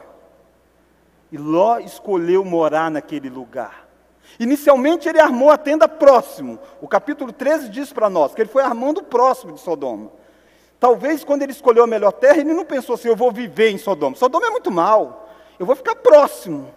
E 1.30 1.36
Ló 1.36 1.78
escolheu 1.78 2.44
morar 2.44 2.90
naquele 2.90 3.28
lugar. 3.28 3.88
Inicialmente 4.38 5.08
ele 5.08 5.20
armou 5.20 5.50
a 5.50 5.58
tenda 5.58 5.88
próximo. 5.88 6.58
O 6.80 6.86
capítulo 6.86 7.32
13 7.32 7.68
diz 7.68 7.92
para 7.92 8.08
nós 8.08 8.34
que 8.34 8.40
ele 8.40 8.48
foi 8.48 8.62
armando 8.62 9.02
próximo 9.02 9.52
de 9.52 9.60
Sodoma. 9.60 10.10
Talvez 10.80 11.24
quando 11.24 11.42
ele 11.42 11.52
escolheu 11.52 11.84
a 11.84 11.86
melhor 11.86 12.12
terra, 12.12 12.38
ele 12.38 12.54
não 12.54 12.64
pensou 12.64 12.94
assim: 12.94 13.08
eu 13.08 13.16
vou 13.16 13.32
viver 13.32 13.70
em 13.70 13.78
Sodoma. 13.78 14.16
Sodoma 14.16 14.46
é 14.46 14.50
muito 14.50 14.70
mal, 14.70 15.28
eu 15.58 15.66
vou 15.66 15.74
ficar 15.74 15.96
próximo. 15.96 16.72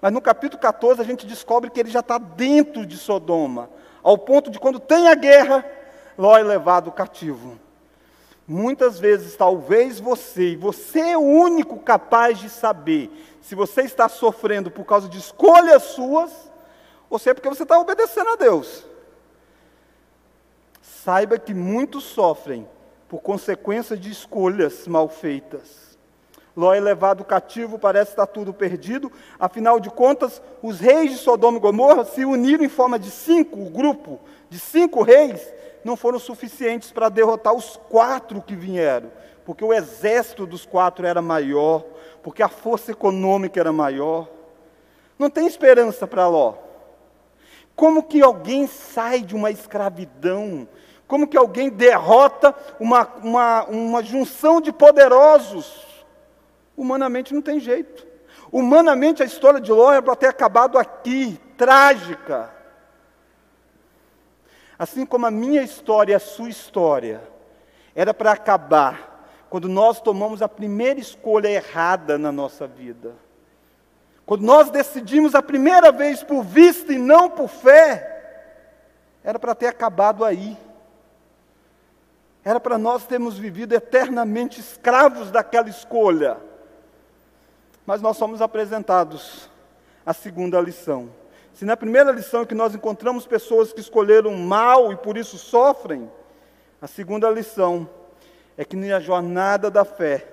Mas 0.00 0.12
no 0.12 0.20
capítulo 0.20 0.60
14 0.60 1.00
a 1.00 1.04
gente 1.04 1.26
descobre 1.26 1.70
que 1.70 1.80
ele 1.80 1.90
já 1.90 2.00
está 2.00 2.18
dentro 2.18 2.84
de 2.84 2.96
Sodoma, 2.96 3.70
ao 4.02 4.18
ponto 4.18 4.50
de 4.50 4.58
quando 4.58 4.80
tem 4.80 5.08
a 5.08 5.14
guerra, 5.14 5.64
Ló 6.18 6.36
é 6.36 6.42
levado 6.42 6.90
cativo. 6.90 7.58
Muitas 8.48 8.98
vezes, 8.98 9.36
talvez 9.36 9.98
você, 9.98 10.50
e 10.50 10.56
você 10.56 11.00
é 11.00 11.18
o 11.18 11.20
único 11.20 11.78
capaz 11.78 12.38
de 12.38 12.48
saber 12.48 13.10
se 13.40 13.54
você 13.54 13.82
está 13.82 14.08
sofrendo 14.08 14.70
por 14.70 14.84
causa 14.84 15.08
de 15.08 15.18
escolhas 15.18 15.82
suas, 15.82 16.30
ou 17.10 17.18
se 17.18 17.30
é 17.30 17.34
porque 17.34 17.48
você 17.48 17.64
está 17.64 17.78
obedecendo 17.78 18.30
a 18.30 18.36
Deus. 18.36 18.84
Saiba 20.80 21.38
que 21.38 21.52
muitos 21.52 22.04
sofrem 22.04 22.68
por 23.08 23.20
consequência 23.20 23.96
de 23.96 24.10
escolhas 24.10 24.86
mal 24.86 25.08
feitas. 25.08 25.86
Ló 26.56 26.72
é 26.72 26.80
levado 26.80 27.22
cativo, 27.22 27.78
parece 27.78 28.12
estar 28.12 28.26
tudo 28.26 28.52
perdido. 28.52 29.12
Afinal 29.38 29.78
de 29.78 29.90
contas, 29.90 30.40
os 30.62 30.80
reis 30.80 31.10
de 31.10 31.18
Sodoma 31.18 31.58
e 31.58 31.60
Gomorra 31.60 32.04
se 32.04 32.24
uniram 32.24 32.64
em 32.64 32.68
forma 32.68 32.98
de 32.98 33.10
cinco, 33.10 33.60
o 33.60 33.70
grupo 33.70 34.18
de 34.48 34.58
cinco 34.58 35.02
reis, 35.02 35.52
não 35.84 35.96
foram 35.96 36.18
suficientes 36.18 36.90
para 36.90 37.08
derrotar 37.08 37.54
os 37.54 37.76
quatro 37.88 38.40
que 38.40 38.56
vieram, 38.56 39.12
porque 39.44 39.64
o 39.64 39.72
exército 39.72 40.46
dos 40.46 40.64
quatro 40.64 41.06
era 41.06 41.20
maior, 41.20 41.84
porque 42.22 42.42
a 42.42 42.48
força 42.48 42.90
econômica 42.90 43.60
era 43.60 43.72
maior. 43.72 44.28
Não 45.18 45.30
tem 45.30 45.46
esperança 45.46 46.06
para 46.06 46.26
Ló. 46.26 46.54
Como 47.76 48.02
que 48.02 48.22
alguém 48.22 48.66
sai 48.66 49.20
de 49.20 49.36
uma 49.36 49.50
escravidão? 49.50 50.66
Como 51.06 51.26
que 51.26 51.36
alguém 51.36 51.70
derrota 51.70 52.54
uma, 52.80 53.06
uma, 53.22 53.64
uma 53.64 54.02
junção 54.02 54.60
de 54.60 54.72
poderosos? 54.72 55.86
Humanamente 56.76 57.32
não 57.32 57.40
tem 57.40 57.60
jeito. 57.60 58.06
Humanamente 58.50 59.22
a 59.22 59.26
história 59.26 59.60
de 59.60 59.70
Ló 59.70 59.92
é 59.92 60.00
para 60.00 60.16
ter 60.16 60.26
acabado 60.26 60.78
aqui, 60.78 61.40
trágica. 61.56 62.50
Assim 64.78 65.06
como 65.06 65.26
a 65.26 65.30
minha 65.30 65.62
história 65.62 66.12
e 66.12 66.14
a 66.14 66.20
sua 66.20 66.48
história 66.48 67.22
era 67.94 68.12
para 68.12 68.32
acabar 68.32 69.16
quando 69.48 69.68
nós 69.68 70.00
tomamos 70.00 70.42
a 70.42 70.48
primeira 70.48 71.00
escolha 71.00 71.48
errada 71.48 72.18
na 72.18 72.30
nossa 72.30 72.66
vida. 72.66 73.14
Quando 74.26 74.42
nós 74.42 74.70
decidimos 74.70 75.34
a 75.34 75.42
primeira 75.42 75.92
vez 75.92 76.22
por 76.22 76.42
vista 76.42 76.92
e 76.92 76.98
não 76.98 77.30
por 77.30 77.48
fé, 77.48 78.12
era 79.22 79.38
para 79.38 79.54
ter 79.54 79.68
acabado 79.68 80.24
aí. 80.24 80.58
Era 82.46 82.60
para 82.60 82.78
nós 82.78 83.04
termos 83.04 83.36
vivido 83.36 83.72
eternamente 83.72 84.60
escravos 84.60 85.32
daquela 85.32 85.68
escolha. 85.68 86.36
Mas 87.84 88.00
nós 88.00 88.16
somos 88.16 88.40
apresentados 88.40 89.50
a 90.06 90.12
segunda 90.12 90.60
lição. 90.60 91.10
Se 91.52 91.64
na 91.64 91.76
primeira 91.76 92.12
lição 92.12 92.46
que 92.46 92.54
nós 92.54 92.72
encontramos 92.72 93.26
pessoas 93.26 93.72
que 93.72 93.80
escolheram 93.80 94.32
mal 94.36 94.92
e 94.92 94.96
por 94.96 95.16
isso 95.16 95.36
sofrem, 95.36 96.08
a 96.80 96.86
segunda 96.86 97.28
lição 97.28 97.90
é 98.56 98.64
que 98.64 98.76
na 98.76 99.00
jornada 99.00 99.68
da 99.68 99.84
fé 99.84 100.24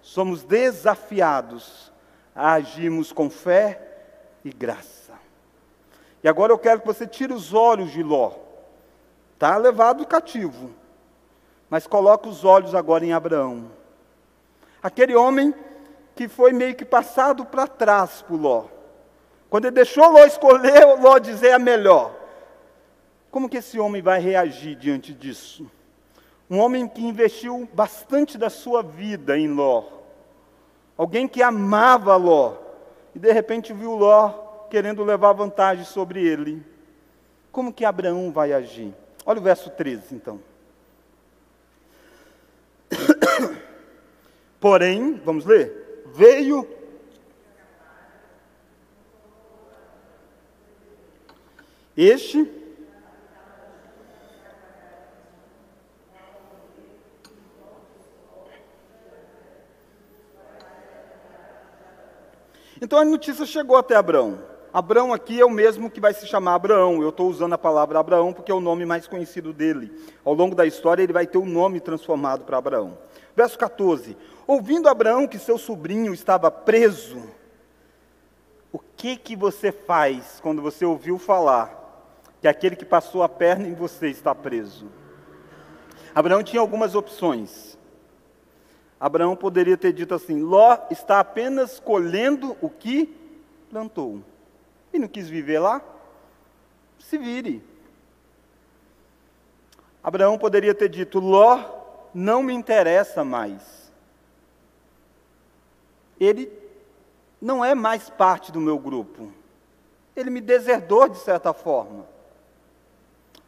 somos 0.00 0.42
desafiados 0.42 1.92
a 2.34 2.54
agirmos 2.54 3.12
com 3.12 3.30
fé 3.30 3.80
e 4.44 4.50
graça. 4.50 5.12
E 6.24 6.28
agora 6.28 6.52
eu 6.52 6.58
quero 6.58 6.80
que 6.80 6.86
você 6.88 7.06
tire 7.06 7.32
os 7.32 7.54
olhos 7.54 7.92
de 7.92 8.02
Ló. 8.02 8.32
Está 9.34 9.56
levado 9.56 10.04
cativo. 10.04 10.81
Mas 11.72 11.86
coloque 11.86 12.28
os 12.28 12.44
olhos 12.44 12.74
agora 12.74 13.02
em 13.02 13.14
Abraão. 13.14 13.70
Aquele 14.82 15.16
homem 15.16 15.54
que 16.14 16.28
foi 16.28 16.52
meio 16.52 16.74
que 16.74 16.84
passado 16.84 17.46
para 17.46 17.66
trás 17.66 18.20
por 18.20 18.38
Ló. 18.38 18.66
Quando 19.48 19.64
ele 19.64 19.76
deixou 19.76 20.10
Ló 20.10 20.22
escolher, 20.26 20.84
Ló 21.00 21.18
dizer 21.18 21.52
a 21.52 21.58
melhor. 21.58 22.14
Como 23.30 23.48
que 23.48 23.56
esse 23.56 23.80
homem 23.80 24.02
vai 24.02 24.20
reagir 24.20 24.76
diante 24.76 25.14
disso? 25.14 25.66
Um 26.50 26.58
homem 26.58 26.86
que 26.86 27.02
investiu 27.02 27.66
bastante 27.72 28.36
da 28.36 28.50
sua 28.50 28.82
vida 28.82 29.38
em 29.38 29.48
Ló. 29.48 29.84
Alguém 30.94 31.26
que 31.26 31.42
amava 31.42 32.16
Ló. 32.16 32.52
E 33.14 33.18
de 33.18 33.32
repente 33.32 33.72
viu 33.72 33.96
Ló 33.96 34.28
querendo 34.68 35.02
levar 35.02 35.32
vantagem 35.32 35.86
sobre 35.86 36.22
ele. 36.22 36.62
Como 37.50 37.72
que 37.72 37.86
Abraão 37.86 38.30
vai 38.30 38.52
agir? 38.52 38.92
Olha 39.24 39.40
o 39.40 39.42
verso 39.42 39.70
13, 39.70 40.14
então. 40.14 40.51
Porém, 44.62 45.20
vamos 45.24 45.44
ler? 45.44 46.04
Veio 46.14 46.64
este 51.96 52.48
Então 62.80 62.98
a 62.98 63.04
notícia 63.04 63.44
chegou 63.44 63.76
até 63.76 63.96
Abraão. 63.96 64.38
Abraão 64.72 65.12
aqui 65.12 65.40
é 65.40 65.44
o 65.44 65.50
mesmo 65.50 65.90
que 65.90 66.00
vai 66.00 66.14
se 66.14 66.26
chamar 66.26 66.54
Abraão. 66.54 67.02
Eu 67.02 67.10
estou 67.10 67.28
usando 67.28 67.52
a 67.52 67.58
palavra 67.58 67.98
Abraão 67.98 68.32
porque 68.32 68.50
é 68.50 68.54
o 68.54 68.60
nome 68.60 68.86
mais 68.86 69.06
conhecido 69.06 69.52
dele. 69.52 69.92
Ao 70.24 70.34
longo 70.34 70.54
da 70.54 70.64
história, 70.64 71.02
ele 71.02 71.12
vai 71.12 71.26
ter 71.26 71.38
o 71.38 71.42
um 71.42 71.46
nome 71.46 71.78
transformado 71.78 72.44
para 72.44 72.58
Abraão. 72.58 72.96
Verso 73.36 73.58
14: 73.58 74.16
Ouvindo 74.52 74.86
Abraão 74.86 75.26
que 75.26 75.38
seu 75.38 75.56
sobrinho 75.56 76.12
estava 76.12 76.50
preso, 76.50 77.22
o 78.70 78.78
que 78.78 79.16
que 79.16 79.34
você 79.34 79.72
faz 79.72 80.40
quando 80.42 80.60
você 80.60 80.84
ouviu 80.84 81.18
falar 81.18 82.20
que 82.38 82.46
aquele 82.46 82.76
que 82.76 82.84
passou 82.84 83.22
a 83.22 83.30
perna 83.30 83.66
em 83.66 83.72
você 83.72 84.08
está 84.08 84.34
preso? 84.34 84.92
Abraão 86.14 86.42
tinha 86.42 86.60
algumas 86.60 86.94
opções. 86.94 87.78
Abraão 89.00 89.34
poderia 89.34 89.78
ter 89.78 89.90
dito 89.90 90.14
assim: 90.14 90.42
Ló 90.42 90.76
está 90.90 91.18
apenas 91.18 91.80
colhendo 91.80 92.54
o 92.60 92.68
que 92.68 93.06
plantou. 93.70 94.20
E 94.92 94.98
não 94.98 95.08
quis 95.08 95.30
viver 95.30 95.60
lá? 95.60 95.80
Se 96.98 97.16
vire. 97.16 97.64
Abraão 100.04 100.36
poderia 100.36 100.74
ter 100.74 100.90
dito: 100.90 101.20
Ló 101.20 101.58
não 102.12 102.42
me 102.42 102.52
interessa 102.52 103.24
mais. 103.24 103.81
Ele 106.22 106.52
não 107.40 107.64
é 107.64 107.74
mais 107.74 108.08
parte 108.08 108.52
do 108.52 108.60
meu 108.60 108.78
grupo. 108.78 109.32
Ele 110.14 110.30
me 110.30 110.40
deserdou 110.40 111.08
de 111.08 111.18
certa 111.18 111.52
forma. 111.52 112.06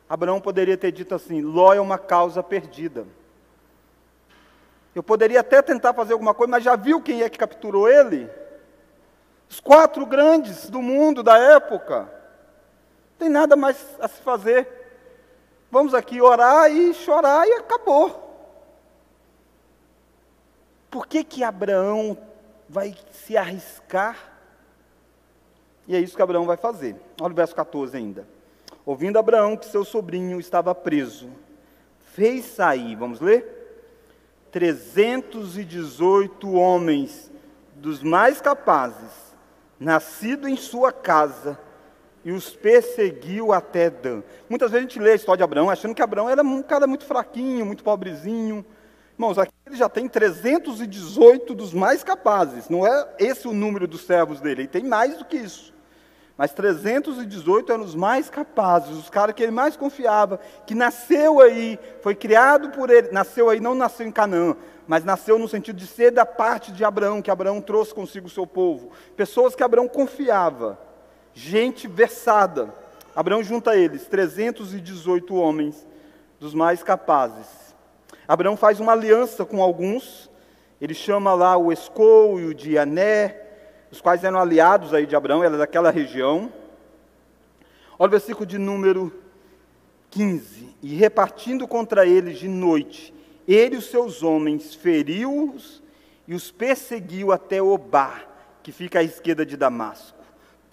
Abraão 0.08 0.40
poderia 0.40 0.76
ter 0.76 0.90
dito 0.90 1.14
assim: 1.14 1.40
Ló 1.40 1.72
é 1.72 1.80
uma 1.80 1.98
causa 1.98 2.42
perdida. 2.42 3.06
Eu 4.92 5.04
poderia 5.04 5.38
até 5.38 5.62
tentar 5.62 5.94
fazer 5.94 6.14
alguma 6.14 6.34
coisa, 6.34 6.50
mas 6.50 6.64
já 6.64 6.74
viu 6.74 7.00
quem 7.00 7.22
é 7.22 7.28
que 7.28 7.38
capturou 7.38 7.88
ele? 7.88 8.28
Os 9.48 9.60
quatro 9.60 10.04
grandes 10.04 10.68
do 10.68 10.82
mundo 10.82 11.22
da 11.22 11.38
época. 11.38 12.12
tem 13.20 13.28
nada 13.28 13.54
mais 13.54 13.76
a 14.00 14.08
se 14.08 14.20
fazer. 14.20 14.68
Vamos 15.70 15.94
aqui 15.94 16.20
orar 16.20 16.72
e 16.72 16.92
chorar 16.92 17.46
e 17.46 17.52
acabou. 17.52 18.20
Por 20.90 21.06
que 21.06 21.22
que 21.22 21.44
Abraão 21.44 22.18
vai 22.74 22.94
se 23.12 23.36
arriscar? 23.36 24.18
E 25.86 25.94
é 25.94 26.00
isso 26.00 26.16
que 26.16 26.22
Abraão 26.22 26.44
vai 26.44 26.56
fazer. 26.56 26.96
Olha 27.20 27.30
o 27.30 27.36
verso 27.36 27.54
14 27.54 27.96
ainda. 27.96 28.26
Ouvindo 28.84 29.16
Abraão 29.16 29.56
que 29.56 29.66
seu 29.66 29.84
sobrinho 29.84 30.40
estava 30.40 30.74
preso, 30.74 31.30
fez 32.00 32.44
sair, 32.44 32.96
vamos 32.96 33.20
ler? 33.20 33.46
318 34.50 36.52
homens 36.52 37.30
dos 37.76 38.02
mais 38.02 38.40
capazes, 38.40 39.36
nascido 39.78 40.48
em 40.48 40.56
sua 40.56 40.90
casa, 40.90 41.56
e 42.24 42.32
os 42.32 42.56
perseguiu 42.56 43.52
até 43.52 43.88
Dan. 43.88 44.24
Muitas 44.48 44.72
vezes 44.72 44.84
a 44.84 44.88
gente 44.88 44.98
lê 44.98 45.12
a 45.12 45.16
história 45.16 45.38
de 45.38 45.44
Abraão 45.44 45.70
achando 45.70 45.94
que 45.94 46.02
Abraão 46.02 46.28
era 46.28 46.42
um 46.42 46.62
cara 46.62 46.88
muito 46.88 47.04
fraquinho, 47.04 47.66
muito 47.66 47.84
pobrezinho. 47.84 48.66
Irmãos, 49.14 49.38
aqui 49.38 49.52
ele 49.66 49.76
já 49.76 49.88
tem 49.88 50.08
318 50.08 51.54
dos 51.54 51.72
mais 51.72 52.02
capazes. 52.02 52.68
Não 52.68 52.86
é 52.86 53.14
esse 53.18 53.46
o 53.46 53.52
número 53.52 53.86
dos 53.86 54.02
servos 54.02 54.40
dele, 54.40 54.62
ele 54.62 54.68
tem 54.68 54.82
mais 54.82 55.16
do 55.16 55.24
que 55.24 55.36
isso. 55.36 55.72
Mas 56.36 56.52
318 56.52 57.72
eram 57.72 57.84
os 57.84 57.94
mais 57.94 58.28
capazes, 58.28 58.96
os 58.96 59.08
caras 59.08 59.36
que 59.36 59.42
ele 59.42 59.52
mais 59.52 59.76
confiava, 59.76 60.40
que 60.66 60.74
nasceu 60.74 61.40
aí, 61.40 61.78
foi 62.02 62.16
criado 62.16 62.70
por 62.70 62.90
ele, 62.90 63.12
nasceu 63.12 63.48
aí, 63.48 63.60
não 63.60 63.72
nasceu 63.72 64.04
em 64.04 64.10
Canaã, 64.10 64.56
mas 64.84 65.04
nasceu 65.04 65.38
no 65.38 65.46
sentido 65.46 65.76
de 65.76 65.86
ser 65.86 66.10
da 66.10 66.26
parte 66.26 66.72
de 66.72 66.84
Abraão, 66.84 67.22
que 67.22 67.30
Abraão 67.30 67.60
trouxe 67.60 67.94
consigo 67.94 68.26
o 68.26 68.30
seu 68.30 68.48
povo. 68.48 68.90
Pessoas 69.16 69.54
que 69.54 69.62
Abraão 69.62 69.86
confiava 69.86 70.76
gente 71.32 71.86
versada. 71.86 72.74
Abraão 73.14 73.42
junta 73.42 73.76
eles 73.76 74.06
318 74.06 75.36
homens 75.36 75.86
dos 76.40 76.52
mais 76.52 76.82
capazes. 76.82 77.63
Abraão 78.26 78.56
faz 78.56 78.80
uma 78.80 78.92
aliança 78.92 79.44
com 79.44 79.62
alguns, 79.62 80.30
ele 80.80 80.94
chama 80.94 81.34
lá 81.34 81.56
o 81.56 81.72
Escol 81.72 82.40
e 82.40 82.46
o 82.46 82.54
Diané, 82.54 83.40
os 83.90 84.00
quais 84.00 84.24
eram 84.24 84.38
aliados 84.38 84.92
aí 84.92 85.06
de 85.06 85.14
Abraão, 85.14 85.44
era 85.44 85.56
daquela 85.56 85.90
região. 85.90 86.52
Olha 87.98 88.08
o 88.08 88.10
versículo 88.10 88.46
de 88.46 88.58
número 88.58 89.12
15. 90.10 90.68
E 90.82 90.94
repartindo 90.94 91.68
contra 91.68 92.06
eles 92.06 92.38
de 92.38 92.48
noite, 92.48 93.14
ele 93.46 93.76
e 93.76 93.78
os 93.78 93.86
seus 93.86 94.22
homens 94.22 94.74
feriu-os 94.74 95.82
e 96.26 96.34
os 96.34 96.50
perseguiu 96.50 97.30
até 97.30 97.62
Obá, 97.62 98.22
que 98.62 98.72
fica 98.72 98.98
à 98.98 99.02
esquerda 99.02 99.44
de 99.46 99.56
Damasco 99.56 100.24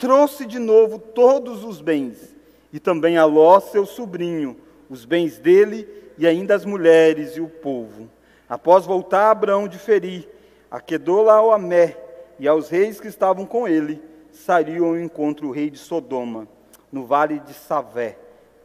trouxe 0.01 0.47
de 0.47 0.57
novo 0.57 0.97
todos 0.97 1.63
os 1.63 1.79
bens, 1.79 2.35
e 2.73 2.79
também 2.79 3.19
a 3.19 3.25
Ló, 3.25 3.59
seu 3.59 3.85
sobrinho, 3.85 4.57
os 4.89 5.05
bens 5.05 5.37
dele 5.37 5.87
e 6.17 6.27
ainda 6.27 6.55
as 6.55 6.65
mulheres 6.65 7.35
e 7.35 7.41
o 7.41 7.47
povo. 7.47 8.09
Após 8.49 8.85
voltar 8.85 9.31
Abraão 9.31 9.67
de 9.67 9.77
ferir, 9.77 10.27
a 10.69 11.55
Amé 11.55 11.97
e 12.39 12.47
aos 12.47 12.69
reis 12.69 12.99
que 12.99 13.07
estavam 13.07 13.45
com 13.45 13.67
ele, 13.67 14.01
saiu 14.31 14.85
ao 14.85 14.97
encontro 14.97 15.47
o 15.47 15.51
rei 15.51 15.69
de 15.69 15.77
Sodoma, 15.77 16.47
no 16.91 17.05
vale 17.05 17.39
de 17.39 17.53
Savé, 17.53 18.17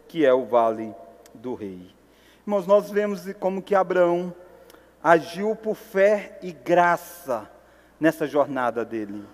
que 0.09 0.25
é 0.25 0.33
o 0.33 0.45
vale 0.45 0.95
do 1.35 1.55
rei. 1.55 1.95
Irmãos, 2.47 2.67
nós 2.67 2.91
vemos 2.91 3.23
como 3.41 3.61
que 3.61 3.75
Abraão 3.75 4.33
agiu 5.03 5.55
por 5.55 5.75
fé 5.75 6.39
e 6.43 6.53
graça 6.53 7.51
nessa 7.99 8.27
jornada 8.27 8.85
dele. 8.85 9.25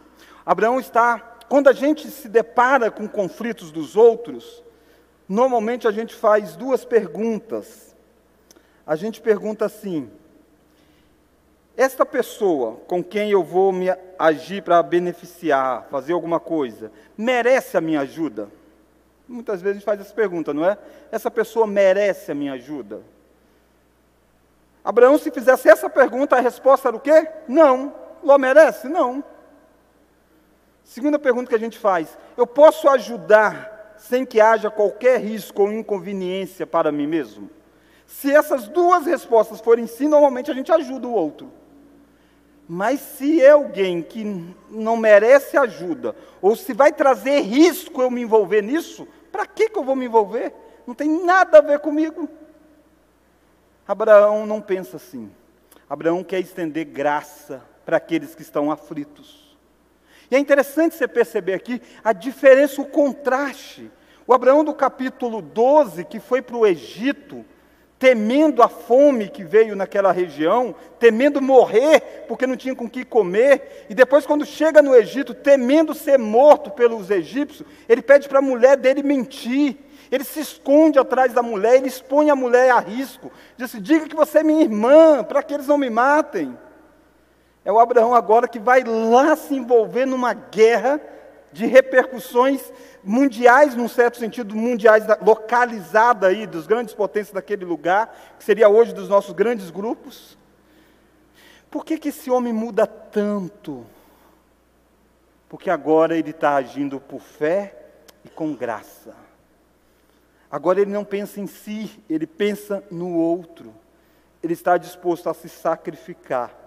Abraão 0.44 0.80
está 0.80 1.32
quando 1.48 1.68
a 1.68 1.72
gente 1.74 2.10
se 2.10 2.30
depara 2.30 2.90
com 2.90 3.06
conflitos 3.06 3.70
dos 3.70 3.94
outros, 3.94 4.64
normalmente 5.28 5.86
a 5.86 5.90
gente 5.90 6.14
faz 6.14 6.56
duas 6.56 6.82
perguntas. 6.82 7.91
A 8.86 8.96
gente 8.96 9.20
pergunta 9.20 9.64
assim: 9.64 10.10
esta 11.76 12.04
pessoa 12.04 12.76
com 12.86 13.02
quem 13.02 13.30
eu 13.30 13.42
vou 13.42 13.72
me 13.72 13.86
agir 14.18 14.62
para 14.62 14.82
beneficiar, 14.82 15.86
fazer 15.90 16.12
alguma 16.12 16.38
coisa, 16.38 16.92
merece 17.16 17.76
a 17.76 17.80
minha 17.80 18.00
ajuda? 18.00 18.48
Muitas 19.26 19.62
vezes 19.62 19.76
a 19.76 19.78
gente 19.78 19.84
faz 19.84 20.00
essa 20.00 20.14
pergunta, 20.14 20.52
não 20.52 20.64
é? 20.64 20.76
Essa 21.10 21.30
pessoa 21.30 21.66
merece 21.66 22.30
a 22.30 22.34
minha 22.34 22.52
ajuda? 22.52 23.00
Abraão, 24.84 25.16
se 25.16 25.30
fizesse 25.30 25.68
essa 25.68 25.88
pergunta, 25.88 26.36
a 26.36 26.40
resposta 26.40 26.88
era 26.88 26.96
o 26.96 27.00
quê? 27.00 27.28
Não. 27.48 27.94
Ló 28.22 28.36
merece? 28.36 28.88
Não. 28.88 29.24
Segunda 30.84 31.18
pergunta 31.18 31.48
que 31.48 31.54
a 31.54 31.58
gente 31.58 31.78
faz: 31.78 32.18
eu 32.36 32.46
posso 32.46 32.88
ajudar 32.88 33.94
sem 33.96 34.26
que 34.26 34.40
haja 34.40 34.70
qualquer 34.70 35.20
risco 35.20 35.62
ou 35.62 35.72
inconveniência 35.72 36.66
para 36.66 36.90
mim 36.92 37.06
mesmo? 37.06 37.48
Se 38.06 38.30
essas 38.34 38.68
duas 38.68 39.06
respostas 39.06 39.60
forem 39.60 39.86
sim, 39.86 40.08
normalmente 40.08 40.50
a 40.50 40.54
gente 40.54 40.70
ajuda 40.70 41.06
o 41.08 41.14
outro. 41.14 41.50
Mas 42.68 43.00
se 43.00 43.42
é 43.42 43.50
alguém 43.50 44.02
que 44.02 44.24
não 44.70 44.96
merece 44.96 45.56
ajuda, 45.56 46.14
ou 46.40 46.54
se 46.54 46.72
vai 46.72 46.92
trazer 46.92 47.40
risco 47.40 48.00
eu 48.00 48.10
me 48.10 48.22
envolver 48.22 48.62
nisso, 48.62 49.06
para 49.30 49.46
que, 49.46 49.68
que 49.68 49.78
eu 49.78 49.84
vou 49.84 49.96
me 49.96 50.06
envolver? 50.06 50.54
Não 50.86 50.94
tem 50.94 51.24
nada 51.24 51.58
a 51.58 51.62
ver 51.62 51.80
comigo. 51.80 52.28
Abraão 53.86 54.46
não 54.46 54.60
pensa 54.60 54.96
assim. 54.96 55.30
Abraão 55.88 56.22
quer 56.22 56.40
estender 56.40 56.86
graça 56.86 57.62
para 57.84 57.96
aqueles 57.96 58.34
que 58.34 58.42
estão 58.42 58.70
aflitos. 58.70 59.56
E 60.30 60.36
é 60.36 60.38
interessante 60.38 60.94
você 60.94 61.06
perceber 61.06 61.54
aqui 61.54 61.82
a 62.02 62.12
diferença, 62.12 62.80
o 62.80 62.86
contraste. 62.86 63.90
O 64.26 64.32
Abraão 64.32 64.64
do 64.64 64.72
capítulo 64.72 65.42
12, 65.42 66.04
que 66.04 66.20
foi 66.20 66.40
para 66.40 66.56
o 66.56 66.66
Egito, 66.66 67.44
temendo 68.02 68.64
a 68.64 68.68
fome 68.68 69.28
que 69.28 69.44
veio 69.44 69.76
naquela 69.76 70.10
região, 70.10 70.74
temendo 70.98 71.40
morrer 71.40 72.24
porque 72.26 72.48
não 72.48 72.56
tinha 72.56 72.74
com 72.74 72.90
que 72.90 73.04
comer, 73.04 73.86
e 73.88 73.94
depois, 73.94 74.26
quando 74.26 74.44
chega 74.44 74.82
no 74.82 74.92
Egito, 74.92 75.32
temendo 75.32 75.94
ser 75.94 76.18
morto 76.18 76.68
pelos 76.72 77.10
egípcios, 77.10 77.64
ele 77.88 78.02
pede 78.02 78.28
para 78.28 78.40
a 78.40 78.42
mulher 78.42 78.76
dele 78.76 79.04
mentir. 79.04 79.76
Ele 80.10 80.24
se 80.24 80.40
esconde 80.40 80.98
atrás 80.98 81.32
da 81.32 81.44
mulher, 81.44 81.76
ele 81.76 81.86
expõe 81.86 82.28
a 82.28 82.34
mulher 82.34 82.72
a 82.72 82.80
risco. 82.80 83.30
Diz 83.56 83.70
assim: 83.70 83.80
diga 83.80 84.08
que 84.08 84.16
você 84.16 84.40
é 84.40 84.42
minha 84.42 84.62
irmã, 84.62 85.22
para 85.22 85.40
que 85.40 85.54
eles 85.54 85.68
não 85.68 85.78
me 85.78 85.88
matem. 85.88 86.58
É 87.64 87.70
o 87.70 87.78
Abraão 87.78 88.12
agora 88.12 88.48
que 88.48 88.58
vai 88.58 88.82
lá 88.82 89.36
se 89.36 89.54
envolver 89.54 90.06
numa 90.06 90.34
guerra 90.34 91.00
de 91.52 91.66
repercussões 91.66 92.72
mundiais, 93.02 93.74
num 93.74 93.88
certo 93.88 94.18
sentido, 94.18 94.54
mundiais, 94.54 95.04
localizada 95.20 96.28
aí 96.28 96.46
dos 96.46 96.66
grandes 96.66 96.94
potências 96.94 97.34
daquele 97.34 97.64
lugar, 97.64 98.34
que 98.38 98.44
seria 98.44 98.68
hoje 98.68 98.92
dos 98.94 99.08
nossos 99.08 99.32
grandes 99.32 99.70
grupos. 99.70 100.38
Por 101.70 101.84
que, 101.84 101.98
que 101.98 102.08
esse 102.08 102.30
homem 102.30 102.52
muda 102.52 102.86
tanto? 102.86 103.86
Porque 105.48 105.70
agora 105.70 106.16
ele 106.16 106.30
está 106.30 106.54
agindo 106.54 107.00
por 107.00 107.20
fé 107.20 107.74
e 108.24 108.28
com 108.28 108.54
graça. 108.54 109.14
Agora 110.50 110.80
ele 110.80 110.90
não 110.90 111.04
pensa 111.04 111.40
em 111.40 111.46
si, 111.46 112.02
ele 112.08 112.26
pensa 112.26 112.84
no 112.90 113.14
outro. 113.14 113.72
Ele 114.42 114.52
está 114.52 114.76
disposto 114.76 115.28
a 115.28 115.34
se 115.34 115.48
sacrificar 115.48 116.62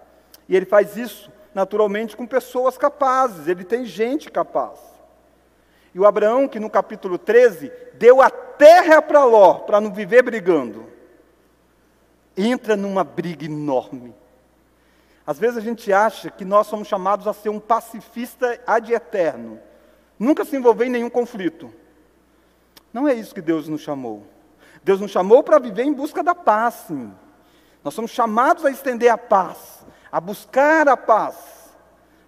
e 0.48 0.56
ele 0.56 0.65
faz 0.65 0.95
isso, 0.95 1.32
naturalmente, 1.56 2.18
com 2.18 2.28
pessoas 2.28 2.78
capazes, 2.78 3.48
ele 3.48 3.63
tem 3.63 3.86
gente 3.86 4.30
capaz. 4.30 4.78
E 5.94 6.00
o 6.00 6.06
Abraão, 6.06 6.50
que 6.50 6.60
no 6.60 6.70
capítulo 6.70 7.18
13, 7.18 7.72
deu 7.94 8.22
a 8.22 8.30
terra 8.30 9.02
para 9.02 9.24
Ló, 9.24 9.60
para 9.60 9.80
não 9.80 9.94
viver 9.94 10.22
brigando, 10.22 10.86
entra 12.36 12.76
numa 12.76 13.06
briga 13.06 13.46
enorme. 13.46 14.13
Às 15.26 15.39
vezes 15.39 15.58
a 15.58 15.62
gente 15.62 15.94
acha 15.94 16.30
que 16.30 16.44
nós 16.44 16.68
somos 16.68 16.89
chamados 16.89 17.26
a 17.26 17.32
ser 17.32 17.48
um 17.48 17.60
pacifista 17.60 18.60
ad 18.68 18.94
eterno, 18.94 19.58
nunca 20.20 20.44
se 20.44 20.58
envolver 20.58 20.88
em 20.88 20.89
nenhum 20.91 21.10
conflito. 21.10 21.74
Não 22.91 23.08
é 23.08 23.13
isso 23.13 23.34
que 23.34 23.41
Deus 23.41 23.70
nos 23.70 23.80
chamou. 23.80 24.28
Deus 24.84 25.00
nos 25.00 25.12
chamou 25.12 25.41
para 25.41 25.58
viver 25.58 25.84
em 25.84 25.94
busca 25.94 26.22
da 26.22 26.36
paz, 26.36 26.86
sim. 26.88 27.13
Nós 27.82 27.94
somos 27.94 28.12
chamados 28.12 28.65
a 28.65 28.72
estender 28.72 29.10
a 29.10 29.18
paz 29.18 29.75
a 30.15 30.21
buscar 30.21 30.88
a 30.88 30.95
paz. 30.95 31.36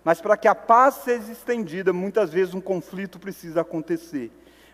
Mas 0.04 0.20
para 0.20 0.36
que 0.36 0.46
a 0.46 0.54
paz 0.54 0.96
seja 1.06 1.32
estendida, 1.32 1.94
muitas 1.94 2.34
vezes 2.34 2.54
um 2.54 2.60
conflito 2.60 3.18
precisa 3.18 3.62
acontecer, 3.62 4.30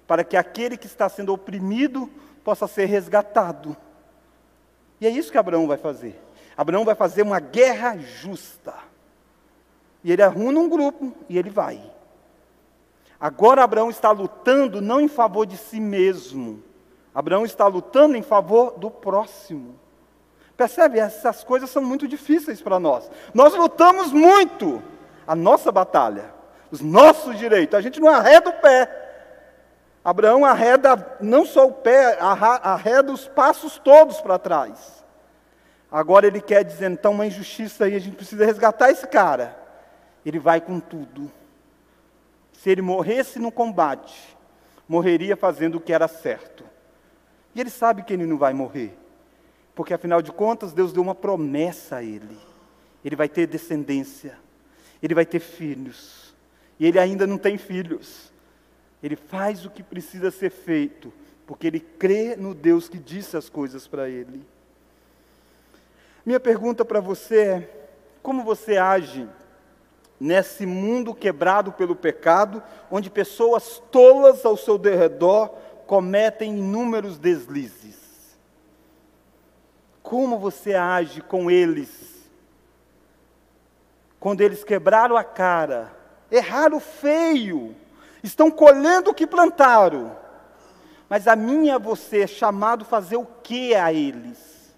para 0.07 0.23
que 0.23 0.35
aquele 0.35 0.75
que 0.75 0.87
está 0.87 1.07
sendo 1.07 1.31
oprimido 1.31 2.09
possa 2.43 2.65
ser 2.65 2.85
resgatado. 2.85 3.77
E 4.99 5.05
é 5.05 5.11
isso 5.11 5.31
que 5.31 5.37
Abraão 5.37 5.67
vai 5.67 5.77
fazer. 5.77 6.19
Abraão 6.57 6.83
vai 6.83 6.95
fazer 6.95 7.21
uma 7.21 7.39
guerra 7.39 7.95
justa. 7.99 8.73
E 10.03 10.11
ele 10.11 10.23
arruma 10.23 10.59
um 10.59 10.67
grupo 10.67 11.15
e 11.29 11.37
ele 11.37 11.51
vai. 11.51 11.83
Agora 13.19 13.63
Abraão 13.63 13.91
está 13.91 14.09
lutando 14.09 14.81
não 14.81 14.99
em 14.99 15.07
favor 15.07 15.45
de 15.45 15.57
si 15.57 15.79
mesmo. 15.79 16.63
Abraão 17.13 17.45
está 17.45 17.67
lutando 17.67 18.17
em 18.17 18.23
favor 18.23 18.71
do 18.71 18.89
próximo. 18.89 19.82
Percebe? 20.55 20.99
Essas 20.99 21.43
coisas 21.43 21.69
são 21.69 21.81
muito 21.81 22.07
difíceis 22.07 22.61
para 22.61 22.79
nós. 22.79 23.09
Nós 23.33 23.53
lutamos 23.53 24.11
muito 24.11 24.81
a 25.27 25.35
nossa 25.35 25.71
batalha, 25.71 26.33
os 26.71 26.81
nossos 26.81 27.37
direitos. 27.37 27.77
A 27.77 27.81
gente 27.81 27.99
não 27.99 28.09
arreda 28.09 28.49
o 28.49 28.53
pé. 28.53 29.01
Abraão 30.03 30.43
arreda 30.45 31.17
não 31.21 31.45
só 31.45 31.65
o 31.65 31.71
pé, 31.71 32.17
arreda 32.19 33.11
os 33.11 33.27
passos 33.27 33.77
todos 33.77 34.19
para 34.19 34.37
trás. 34.37 35.03
Agora 35.89 36.27
ele 36.27 36.41
quer 36.41 36.63
dizer, 36.63 36.89
então, 36.89 37.11
uma 37.11 37.25
injustiça 37.25 37.85
aí, 37.85 37.95
a 37.95 37.99
gente 37.99 38.15
precisa 38.15 38.45
resgatar 38.45 38.89
esse 38.89 39.07
cara. 39.07 39.55
Ele 40.25 40.39
vai 40.39 40.59
com 40.59 40.79
tudo. 40.79 41.31
Se 42.51 42.69
ele 42.69 42.81
morresse 42.81 43.39
no 43.39 43.51
combate, 43.51 44.35
morreria 44.87 45.37
fazendo 45.37 45.75
o 45.75 45.79
que 45.79 45.93
era 45.93 46.07
certo. 46.07 46.63
E 47.53 47.61
ele 47.61 47.69
sabe 47.69 48.03
que 48.03 48.11
ele 48.11 48.25
não 48.25 48.37
vai 48.37 48.53
morrer, 48.53 48.97
porque 49.75 49.93
afinal 49.93 50.21
de 50.21 50.31
contas 50.31 50.73
Deus 50.73 50.93
deu 50.93 51.01
uma 51.01 51.15
promessa 51.15 51.97
a 51.97 52.03
ele. 52.03 52.37
Ele 53.03 53.15
vai 53.15 53.27
ter 53.27 53.47
descendência, 53.47 54.37
ele 55.01 55.13
vai 55.13 55.25
ter 55.25 55.39
filhos, 55.39 56.33
e 56.79 56.85
ele 56.85 56.99
ainda 56.99 57.27
não 57.27 57.37
tem 57.37 57.57
filhos. 57.57 58.31
Ele 59.01 59.15
faz 59.15 59.65
o 59.65 59.69
que 59.69 59.83
precisa 59.83 60.31
ser 60.31 60.49
feito, 60.49 61.11
porque 61.45 61.67
ele 61.67 61.79
crê 61.79 62.35
no 62.37 62.53
Deus 62.53 62.87
que 62.87 62.97
disse 62.97 63.35
as 63.35 63.49
coisas 63.49 63.85
para 63.87 64.07
ele. 64.07 64.45
Minha 66.25 66.39
pergunta 66.39 66.85
para 66.85 67.01
você 67.01 67.37
é: 67.39 67.69
como 68.21 68.43
você 68.43 68.77
age 68.77 69.27
nesse 70.17 70.65
mundo 70.65 71.13
quebrado 71.13 71.73
pelo 71.73 71.97
pecado, 71.97 72.63
onde 72.89 73.09
pessoas 73.09 73.83
tolas 73.91 74.45
ao 74.45 74.55
seu 74.55 74.77
redor 74.77 75.49
cometem 75.85 76.57
inúmeros 76.57 77.17
deslizes? 77.17 78.02
Como 80.13 80.37
você 80.37 80.75
age 80.75 81.21
com 81.21 81.49
eles? 81.49 82.29
Quando 84.19 84.41
eles 84.41 84.63
quebraram 84.63 85.17
a 85.17 85.23
cara, 85.23 85.91
erraram 86.29 86.79
feio, 86.79 87.75
estão 88.21 88.51
colhendo 88.51 89.09
o 89.09 89.13
que 89.15 89.25
plantaram. 89.25 90.15
Mas 91.09 91.27
a 91.27 91.35
minha 91.35 91.79
você 91.79 92.21
é 92.21 92.27
chamado 92.27 92.85
fazer 92.85 93.17
o 93.17 93.25
que 93.25 93.73
a 93.73 93.91
eles? 93.91 94.71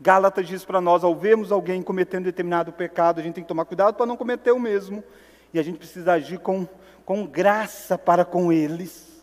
Gálatas 0.00 0.48
diz 0.48 0.64
para 0.64 0.80
nós, 0.80 1.04
ao 1.04 1.14
vermos 1.14 1.52
alguém 1.52 1.82
cometendo 1.82 2.24
determinado 2.24 2.72
pecado, 2.72 3.20
a 3.20 3.22
gente 3.22 3.34
tem 3.34 3.44
que 3.44 3.48
tomar 3.48 3.66
cuidado 3.66 3.94
para 3.94 4.06
não 4.06 4.16
cometer 4.16 4.52
o 4.52 4.58
mesmo. 4.58 5.04
E 5.52 5.60
a 5.60 5.62
gente 5.62 5.76
precisa 5.76 6.14
agir 6.14 6.38
com, 6.38 6.66
com 7.04 7.26
graça 7.26 7.98
para 7.98 8.24
com 8.24 8.50
eles. 8.50 9.22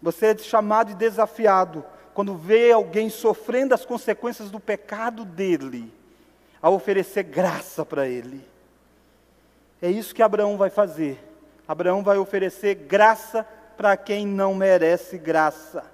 Você 0.00 0.26
é 0.26 0.38
chamado 0.38 0.92
e 0.92 0.94
desafiado 0.94 1.84
quando 2.16 2.34
vê 2.34 2.72
alguém 2.72 3.10
sofrendo 3.10 3.74
as 3.74 3.84
consequências 3.84 4.50
do 4.50 4.58
pecado 4.58 5.22
dele, 5.22 5.92
a 6.62 6.70
oferecer 6.70 7.24
graça 7.24 7.84
para 7.84 8.08
ele. 8.08 8.42
É 9.82 9.90
isso 9.90 10.14
que 10.14 10.22
Abraão 10.22 10.56
vai 10.56 10.70
fazer. 10.70 11.22
Abraão 11.68 12.02
vai 12.02 12.16
oferecer 12.16 12.74
graça 12.74 13.46
para 13.76 13.98
quem 13.98 14.26
não 14.26 14.54
merece 14.54 15.18
graça. 15.18 15.84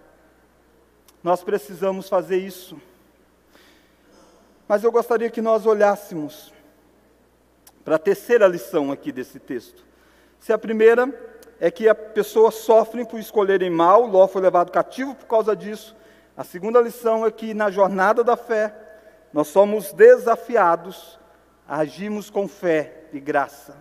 Nós 1.24 1.42
precisamos 1.42 2.08
fazer 2.08 2.36
isso. 2.36 2.80
Mas 4.68 4.84
eu 4.84 4.92
gostaria 4.92 5.28
que 5.28 5.42
nós 5.42 5.66
olhássemos 5.66 6.52
para 7.84 7.96
a 7.96 7.98
terceira 7.98 8.46
lição 8.46 8.92
aqui 8.92 9.10
desse 9.10 9.40
texto. 9.40 9.84
Se 10.38 10.52
a 10.52 10.58
primeira 10.58 11.12
é 11.58 11.68
que 11.68 11.88
a 11.88 11.96
pessoa 11.96 12.52
sofre 12.52 13.04
por 13.04 13.18
escolherem 13.18 13.70
mal, 13.70 14.06
Ló 14.06 14.28
foi 14.28 14.40
levado 14.40 14.70
cativo 14.70 15.16
por 15.16 15.26
causa 15.26 15.56
disso. 15.56 16.00
A 16.36 16.44
segunda 16.44 16.80
lição 16.80 17.26
é 17.26 17.30
que 17.30 17.52
na 17.52 17.70
jornada 17.70 18.24
da 18.24 18.36
fé, 18.36 18.74
nós 19.32 19.48
somos 19.48 19.92
desafiados 19.92 21.18
a 21.68 21.78
agirmos 21.78 22.30
com 22.30 22.48
fé 22.48 23.04
e 23.12 23.20
graça. 23.20 23.76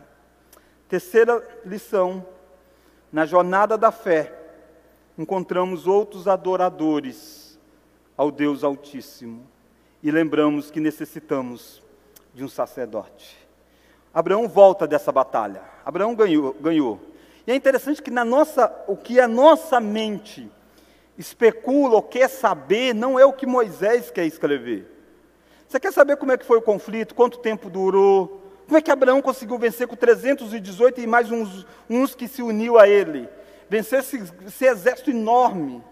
Terceira 0.88 1.42
lição, 1.66 2.26
na 3.12 3.26
jornada 3.26 3.78
da 3.78 3.92
fé, 3.92 4.34
encontramos 5.18 5.88
outros 5.88 6.28
adoradores 6.28 7.60
ao 8.18 8.30
Deus 8.30 8.64
Altíssimo 8.64 9.48
e 10.04 10.12
lembramos 10.12 10.70
que 10.70 10.80
necessitamos 10.80 11.82
de 12.34 12.44
um 12.44 12.50
sacerdote. 12.50 13.38
Abraão 14.14 14.48
volta 14.48 14.86
dessa 14.86 15.12
batalha. 15.12 15.62
Abraão 15.86 16.14
ganhou, 16.14 16.54
ganhou. 16.60 17.00
E 17.48 17.52
é 17.52 17.56
interessante 17.56 18.02
que 18.02 18.12
na 18.12 18.26
nossa, 18.26 18.72
o 18.88 18.98
que 18.98 19.20
a 19.20 19.28
nossa 19.28 19.80
mente 19.80 20.52
especula 21.18 21.96
ou 21.96 22.04
quer 22.04 22.30
saber 22.30 22.94
não 22.94 23.20
é 23.20 23.26
o 23.26 23.34
que 23.34 23.46
Moisés 23.46 24.10
quer 24.12 24.26
escrever. 24.26 24.88
Você 25.68 25.80
quer 25.80 25.94
saber 25.94 26.18
como 26.18 26.32
é 26.32 26.38
que 26.38 26.46
foi 26.46 26.58
o 26.58 26.62
conflito, 26.62 27.16
quanto 27.16 27.40
tempo 27.40 27.70
durou, 27.70 28.42
como 28.72 28.78
é 28.78 28.82
que 28.82 28.90
Abraão 28.90 29.22
conseguiu 29.22 29.58
vencer 29.58 29.86
com 29.86 29.98
318 29.98 31.02
e 31.02 31.06
mais 31.06 31.30
uns, 31.30 31.68
uns 31.90 32.16
que 32.16 32.26
se 32.26 32.42
uniu 32.42 32.80
a 32.80 32.88
ele? 32.88 33.28
Vencer 33.70 34.00
esse, 34.00 34.24
esse 34.48 34.66
exército 34.66 35.10
enorme. 35.10 35.84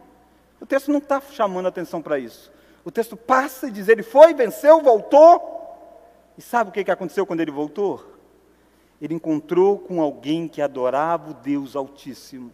O 0.62 0.66
texto 0.66 0.90
não 0.90 1.00
está 1.00 1.20
chamando 1.20 1.68
atenção 1.68 2.02
para 2.02 2.18
isso. 2.18 2.50
O 2.86 2.90
texto 2.90 3.18
passa 3.18 3.68
e 3.68 3.72
diz: 3.72 3.90
ele 3.90 4.02
foi, 4.02 4.34
venceu, 4.34 4.82
voltou. 4.82 5.58
E 6.38 6.42
sabe 6.42 6.70
o 6.70 6.74
que 6.74 6.90
aconteceu 6.90 7.26
quando 7.26 7.42
ele 7.42 7.52
voltou? 7.52 8.02
Ele 9.02 9.14
encontrou 9.14 9.78
com 9.80 10.02
alguém 10.02 10.48
que 10.48 10.62
adorava 10.62 11.32
o 11.32 11.34
Deus 11.34 11.76
Altíssimo. 11.76 12.54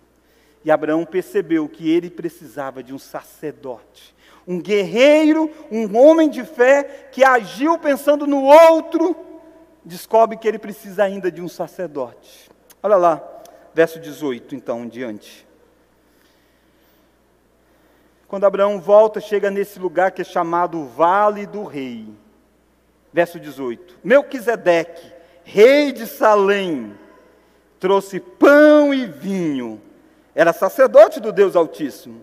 E 0.65 0.71
Abraão 0.71 1.05
percebeu 1.05 1.69
que 1.69 1.89
ele 1.89 2.09
precisava 2.09 2.83
de 2.83 2.93
um 2.93 2.97
sacerdote, 2.99 4.15
um 4.45 4.59
guerreiro, 4.59 5.49
um 5.71 5.95
homem 5.95 6.27
de 6.27 6.43
fé 6.43 7.07
que 7.11 7.23
agiu 7.23 7.77
pensando 7.77 8.27
no 8.27 8.43
outro 8.43 9.15
descobre 9.85 10.37
que 10.37 10.47
ele 10.47 10.57
precisa 10.57 11.03
ainda 11.03 11.31
de 11.31 11.41
um 11.41 11.47
sacerdote. 11.47 12.49
Olha 12.81 12.95
lá, 12.95 13.23
verso 13.73 13.99
18, 13.99 14.55
então, 14.55 14.83
em 14.83 14.87
diante. 14.87 15.45
Quando 18.27 18.45
Abraão 18.45 18.81
volta, 18.81 19.19
chega 19.21 19.51
nesse 19.51 19.77
lugar 19.77 20.11
que 20.11 20.23
é 20.23 20.25
chamado 20.25 20.83
Vale 20.85 21.45
do 21.45 21.63
Rei. 21.63 22.07
Verso 23.13 23.39
18: 23.39 23.99
Melquisedeque, 24.03 25.13
rei 25.43 25.91
de 25.91 26.07
Salém, 26.07 26.93
trouxe 27.79 28.19
pão 28.19 28.91
e 28.93 29.05
vinho. 29.05 29.79
Era 30.35 30.51
sacerdote 30.51 31.21
do 31.21 31.31
Deus 31.31 31.55
Altíssimo. 31.55 32.21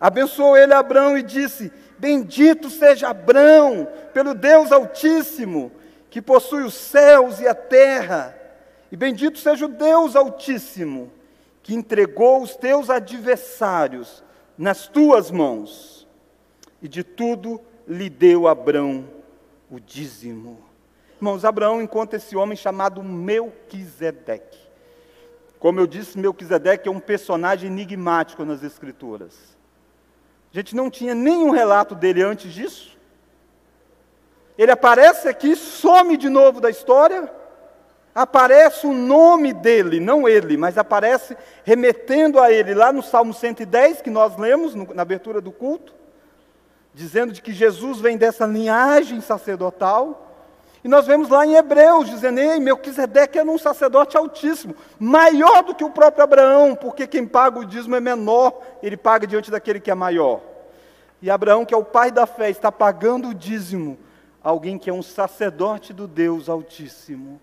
Abençoou 0.00 0.56
ele 0.56 0.72
Abraão 0.72 1.18
e 1.18 1.22
disse: 1.22 1.72
Bendito 1.98 2.70
seja 2.70 3.08
Abraão 3.08 3.88
pelo 4.14 4.32
Deus 4.32 4.70
Altíssimo, 4.70 5.72
que 6.08 6.22
possui 6.22 6.62
os 6.62 6.74
céus 6.74 7.40
e 7.40 7.48
a 7.48 7.54
terra, 7.54 8.38
e 8.92 8.96
bendito 8.96 9.38
seja 9.38 9.66
o 9.66 9.68
Deus 9.68 10.14
Altíssimo, 10.14 11.10
que 11.62 11.74
entregou 11.74 12.42
os 12.42 12.54
teus 12.54 12.88
adversários 12.88 14.22
nas 14.56 14.86
tuas 14.86 15.30
mãos, 15.30 16.06
e 16.80 16.88
de 16.88 17.02
tudo 17.02 17.60
lhe 17.86 18.08
deu 18.08 18.46
Abrão 18.46 19.04
o 19.68 19.80
dízimo. 19.80 20.62
Irmãos, 21.16 21.44
Abraão 21.44 21.82
encontra 21.82 22.16
esse 22.16 22.36
homem 22.36 22.56
chamado 22.56 23.02
Melquisedeque. 23.02 24.67
Como 25.58 25.80
eu 25.80 25.86
disse, 25.86 26.18
Melquisedeque 26.18 26.88
é 26.88 26.92
um 26.92 27.00
personagem 27.00 27.70
enigmático 27.70 28.44
nas 28.44 28.62
Escrituras. 28.62 29.34
A 30.52 30.56
gente 30.56 30.74
não 30.74 30.90
tinha 30.90 31.14
nenhum 31.14 31.50
relato 31.50 31.94
dele 31.94 32.22
antes 32.22 32.52
disso. 32.52 32.96
Ele 34.56 34.70
aparece 34.70 35.28
aqui, 35.28 35.54
some 35.54 36.16
de 36.16 36.28
novo 36.28 36.60
da 36.60 36.70
história, 36.70 37.30
aparece 38.14 38.86
o 38.86 38.92
nome 38.92 39.52
dele, 39.52 40.00
não 40.00 40.28
ele, 40.28 40.56
mas 40.56 40.76
aparece 40.76 41.36
remetendo 41.62 42.40
a 42.40 42.50
ele 42.50 42.74
lá 42.74 42.92
no 42.92 43.02
Salmo 43.02 43.32
110, 43.32 44.02
que 44.02 44.10
nós 44.10 44.36
lemos 44.36 44.74
na 44.74 45.02
abertura 45.02 45.40
do 45.40 45.52
culto, 45.52 45.94
dizendo 46.92 47.32
de 47.32 47.40
que 47.40 47.52
Jesus 47.52 48.00
vem 48.00 48.16
dessa 48.16 48.46
linhagem 48.46 49.20
sacerdotal. 49.20 50.27
E 50.88 50.90
nós 50.90 51.06
vemos 51.06 51.28
lá 51.28 51.44
em 51.44 51.54
Hebreus, 51.54 52.08
dizendo, 52.08 52.40
ei, 52.40 52.58
Melquisedeque 52.58 53.38
era 53.38 53.46
um 53.46 53.58
sacerdote 53.58 54.16
altíssimo, 54.16 54.74
maior 54.98 55.62
do 55.62 55.74
que 55.74 55.84
o 55.84 55.90
próprio 55.90 56.24
Abraão, 56.24 56.74
porque 56.74 57.06
quem 57.06 57.26
paga 57.26 57.58
o 57.58 57.64
dízimo 57.66 57.94
é 57.94 58.00
menor, 58.00 58.58
ele 58.82 58.96
paga 58.96 59.26
diante 59.26 59.50
daquele 59.50 59.80
que 59.80 59.90
é 59.90 59.94
maior. 59.94 60.40
E 61.20 61.30
Abraão, 61.30 61.66
que 61.66 61.74
é 61.74 61.76
o 61.76 61.84
pai 61.84 62.10
da 62.10 62.24
fé, 62.24 62.48
está 62.48 62.72
pagando 62.72 63.28
o 63.28 63.34
dízimo 63.34 63.98
alguém 64.42 64.78
que 64.78 64.88
é 64.88 64.92
um 64.94 65.02
sacerdote 65.02 65.92
do 65.92 66.08
Deus 66.08 66.48
Altíssimo. 66.48 67.38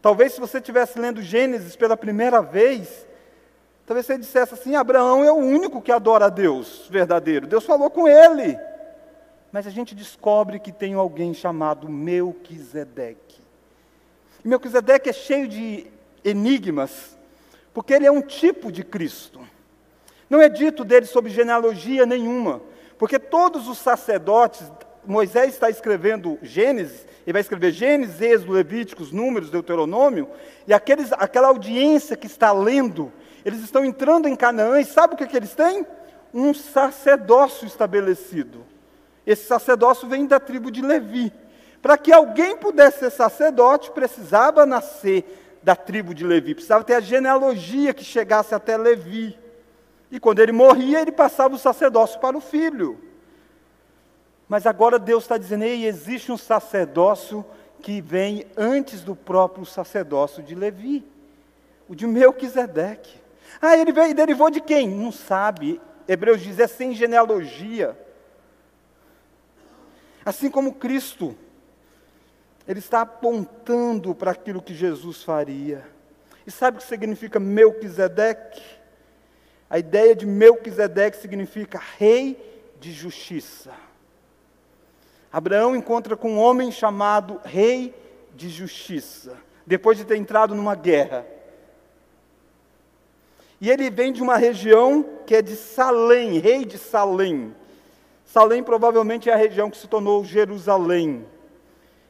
Talvez 0.00 0.32
se 0.32 0.40
você 0.40 0.56
estivesse 0.56 0.98
lendo 0.98 1.20
Gênesis 1.20 1.76
pela 1.76 1.98
primeira 1.98 2.40
vez, 2.40 3.06
talvez 3.84 4.06
você 4.06 4.16
dissesse 4.16 4.54
assim: 4.54 4.74
Abraão 4.74 5.22
é 5.22 5.30
o 5.30 5.36
único 5.36 5.82
que 5.82 5.92
adora 5.92 6.24
a 6.24 6.30
Deus 6.30 6.88
verdadeiro. 6.90 7.46
Deus 7.46 7.66
falou 7.66 7.90
com 7.90 8.08
ele. 8.08 8.58
Mas 9.52 9.66
a 9.66 9.70
gente 9.70 9.94
descobre 9.94 10.58
que 10.58 10.72
tem 10.72 10.94
alguém 10.94 11.32
chamado 11.32 11.88
Melquisedeque. 11.88 13.40
E 14.44 14.48
Melquisedeque 14.48 15.08
é 15.08 15.12
cheio 15.12 15.48
de 15.48 15.86
enigmas, 16.24 17.16
porque 17.72 17.94
ele 17.94 18.06
é 18.06 18.10
um 18.10 18.22
tipo 18.22 18.70
de 18.70 18.84
Cristo. 18.84 19.40
Não 20.28 20.40
é 20.40 20.48
dito 20.48 20.84
dele 20.84 21.06
sobre 21.06 21.30
genealogia 21.30 22.04
nenhuma, 22.04 22.60
porque 22.98 23.18
todos 23.18 23.68
os 23.68 23.78
sacerdotes 23.78 24.70
Moisés 25.06 25.54
está 25.54 25.70
escrevendo 25.70 26.38
Gênesis, 26.42 27.06
ele 27.24 27.32
vai 27.32 27.40
escrever 27.40 27.70
Gênesis, 27.70 28.20
Êxodo, 28.20 28.52
Levíticos, 28.52 29.12
Números, 29.12 29.50
Deuteronômio, 29.50 30.28
e 30.66 30.74
aqueles, 30.74 31.12
aquela 31.12 31.48
audiência 31.48 32.16
que 32.16 32.26
está 32.26 32.52
lendo, 32.52 33.12
Eles 33.44 33.60
estão 33.60 33.84
entrando 33.84 34.26
em 34.26 34.34
Canaã 34.34 34.80
e 34.80 34.84
sabe 34.84 35.14
o 35.14 35.16
que, 35.16 35.24
que 35.24 35.36
eles 35.36 35.54
têm? 35.54 35.86
Um 36.34 36.52
sacerdócio 36.52 37.64
estabelecido. 37.64 38.66
Esse 39.26 39.46
sacerdócio 39.46 40.08
vem 40.08 40.26
da 40.26 40.38
tribo 40.38 40.70
de 40.70 40.80
Levi. 40.80 41.32
Para 41.82 41.98
que 41.98 42.12
alguém 42.12 42.56
pudesse 42.56 43.00
ser 43.00 43.10
sacerdote, 43.10 43.90
precisava 43.90 44.64
nascer 44.64 45.58
da 45.62 45.74
tribo 45.74 46.14
de 46.14 46.24
Levi, 46.24 46.54
precisava 46.54 46.84
ter 46.84 46.94
a 46.94 47.00
genealogia 47.00 47.92
que 47.92 48.04
chegasse 48.04 48.54
até 48.54 48.76
Levi. 48.76 49.36
E 50.10 50.20
quando 50.20 50.38
ele 50.38 50.52
morria, 50.52 51.00
ele 51.00 51.10
passava 51.10 51.54
o 51.54 51.58
sacerdócio 51.58 52.20
para 52.20 52.36
o 52.36 52.40
filho. 52.40 53.00
Mas 54.48 54.64
agora 54.64 54.98
Deus 54.98 55.24
está 55.24 55.36
dizendo: 55.36 55.64
ei, 55.64 55.86
existe 55.86 56.30
um 56.30 56.36
sacerdócio 56.36 57.44
que 57.82 58.00
vem 58.00 58.46
antes 58.56 59.02
do 59.02 59.16
próprio 59.16 59.66
sacerdócio 59.66 60.42
de 60.42 60.54
Levi, 60.54 61.04
o 61.88 61.94
de 61.94 62.06
Melquisedeque. 62.06 63.20
Ah, 63.60 63.76
ele 63.76 63.92
veio 63.92 64.10
e 64.10 64.14
derivou 64.14 64.50
de 64.50 64.60
quem? 64.60 64.88
Não 64.88 65.10
sabe. 65.10 65.80
Hebreus 66.06 66.40
diz: 66.40 66.60
é 66.60 66.68
sem 66.68 66.94
genealogia. 66.94 68.05
Assim 70.26 70.50
como 70.50 70.74
Cristo, 70.74 71.36
ele 72.66 72.80
está 72.80 73.02
apontando 73.02 74.12
para 74.12 74.32
aquilo 74.32 74.60
que 74.60 74.74
Jesus 74.74 75.22
faria. 75.22 75.86
E 76.44 76.50
sabe 76.50 76.78
o 76.78 76.80
que 76.80 76.86
significa 76.88 77.38
Melquisedeque? 77.38 78.60
A 79.70 79.78
ideia 79.78 80.16
de 80.16 80.26
Melquisedeque 80.26 81.16
significa 81.16 81.80
rei 81.96 82.36
de 82.80 82.90
justiça. 82.90 83.70
Abraão 85.32 85.76
encontra 85.76 86.16
com 86.16 86.32
um 86.32 86.38
homem 86.40 86.72
chamado 86.72 87.40
rei 87.44 87.94
de 88.34 88.48
justiça, 88.48 89.36
depois 89.64 89.96
de 89.96 90.04
ter 90.04 90.16
entrado 90.16 90.56
numa 90.56 90.74
guerra. 90.74 91.24
E 93.60 93.70
ele 93.70 93.90
vem 93.90 94.12
de 94.12 94.20
uma 94.22 94.36
região 94.36 95.04
que 95.24 95.36
é 95.36 95.42
de 95.42 95.54
Salém, 95.54 96.40
rei 96.40 96.64
de 96.64 96.78
Salém. 96.78 97.54
Salém 98.26 98.62
provavelmente 98.62 99.30
é 99.30 99.32
a 99.32 99.36
região 99.36 99.70
que 99.70 99.78
se 99.78 99.86
tornou 99.86 100.24
Jerusalém. 100.24 101.24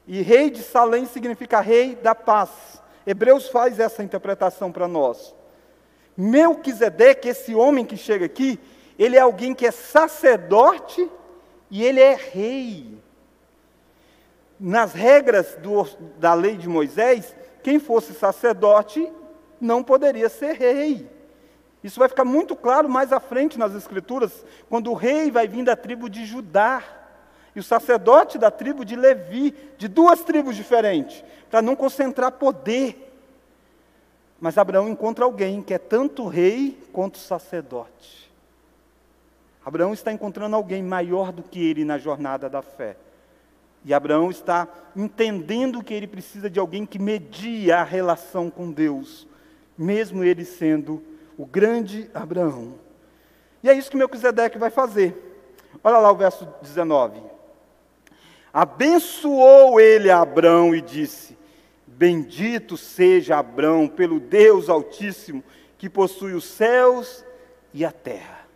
E 0.06 0.22
rei 0.22 0.50
de 0.50 0.62
Salém 0.62 1.04
significa 1.04 1.60
rei 1.60 1.94
da 1.94 2.14
paz. 2.14 2.82
Hebreus 3.06 3.48
faz 3.48 3.78
essa 3.78 4.02
interpretação 4.02 4.72
para 4.72 4.88
nós. 4.88 5.34
Melquisedeque, 6.16 7.28
esse 7.28 7.54
homem 7.54 7.84
que 7.84 7.96
chega 7.96 8.24
aqui, 8.24 8.58
ele 8.98 9.16
é 9.16 9.20
alguém 9.20 9.54
que 9.54 9.66
é 9.66 9.70
sacerdote 9.70 11.08
e 11.70 11.84
ele 11.84 12.00
é 12.00 12.14
rei. 12.14 12.98
Nas 14.58 14.94
regras 14.94 15.54
do, 15.56 15.84
da 16.18 16.32
lei 16.32 16.56
de 16.56 16.68
Moisés, 16.68 17.36
quem 17.62 17.78
fosse 17.78 18.14
sacerdote 18.14 19.12
não 19.60 19.82
poderia 19.82 20.30
ser 20.30 20.54
rei. 20.54 21.15
Isso 21.82 22.00
vai 22.00 22.08
ficar 22.08 22.24
muito 22.24 22.56
claro 22.56 22.88
mais 22.88 23.12
à 23.12 23.20
frente 23.20 23.58
nas 23.58 23.74
Escrituras, 23.74 24.44
quando 24.68 24.90
o 24.90 24.94
rei 24.94 25.30
vai 25.30 25.46
vir 25.46 25.64
da 25.64 25.76
tribo 25.76 26.08
de 26.08 26.24
Judá 26.24 26.82
e 27.54 27.60
o 27.60 27.62
sacerdote 27.62 28.36
da 28.36 28.50
tribo 28.50 28.84
de 28.84 28.96
Levi, 28.96 29.54
de 29.78 29.88
duas 29.88 30.22
tribos 30.22 30.56
diferentes, 30.56 31.24
para 31.50 31.62
não 31.62 31.74
concentrar 31.74 32.32
poder. 32.32 33.02
Mas 34.38 34.58
Abraão 34.58 34.88
encontra 34.88 35.24
alguém 35.24 35.62
que 35.62 35.72
é 35.72 35.78
tanto 35.78 36.26
rei 36.26 36.78
quanto 36.92 37.18
sacerdote. 37.18 38.30
Abraão 39.64 39.92
está 39.92 40.12
encontrando 40.12 40.54
alguém 40.54 40.82
maior 40.82 41.32
do 41.32 41.42
que 41.42 41.58
ele 41.58 41.84
na 41.84 41.98
jornada 41.98 42.48
da 42.48 42.62
fé. 42.62 42.96
E 43.84 43.94
Abraão 43.94 44.30
está 44.30 44.68
entendendo 44.94 45.82
que 45.82 45.94
ele 45.94 46.06
precisa 46.06 46.50
de 46.50 46.58
alguém 46.58 46.84
que 46.84 46.98
media 46.98 47.78
a 47.78 47.84
relação 47.84 48.50
com 48.50 48.70
Deus, 48.70 49.26
mesmo 49.78 50.22
ele 50.22 50.44
sendo 50.44 51.02
o 51.36 51.44
grande 51.44 52.10
Abraão. 52.14 52.74
E 53.62 53.68
é 53.68 53.74
isso 53.74 53.90
que 53.90 53.96
Melquisedeque 53.96 54.58
vai 54.58 54.70
fazer. 54.70 55.14
Olha 55.82 55.98
lá 55.98 56.10
o 56.10 56.16
verso 56.16 56.48
19. 56.62 57.20
Abençoou 58.52 59.80
ele 59.80 60.10
Abraão 60.10 60.74
e 60.74 60.80
disse: 60.80 61.36
Bendito 61.86 62.76
seja 62.76 63.38
Abraão 63.38 63.88
pelo 63.88 64.18
Deus 64.18 64.68
Altíssimo, 64.68 65.42
que 65.76 65.90
possui 65.90 66.32
os 66.32 66.44
céus 66.44 67.24
e 67.72 67.84
a 67.84 67.92
terra. 67.92 68.46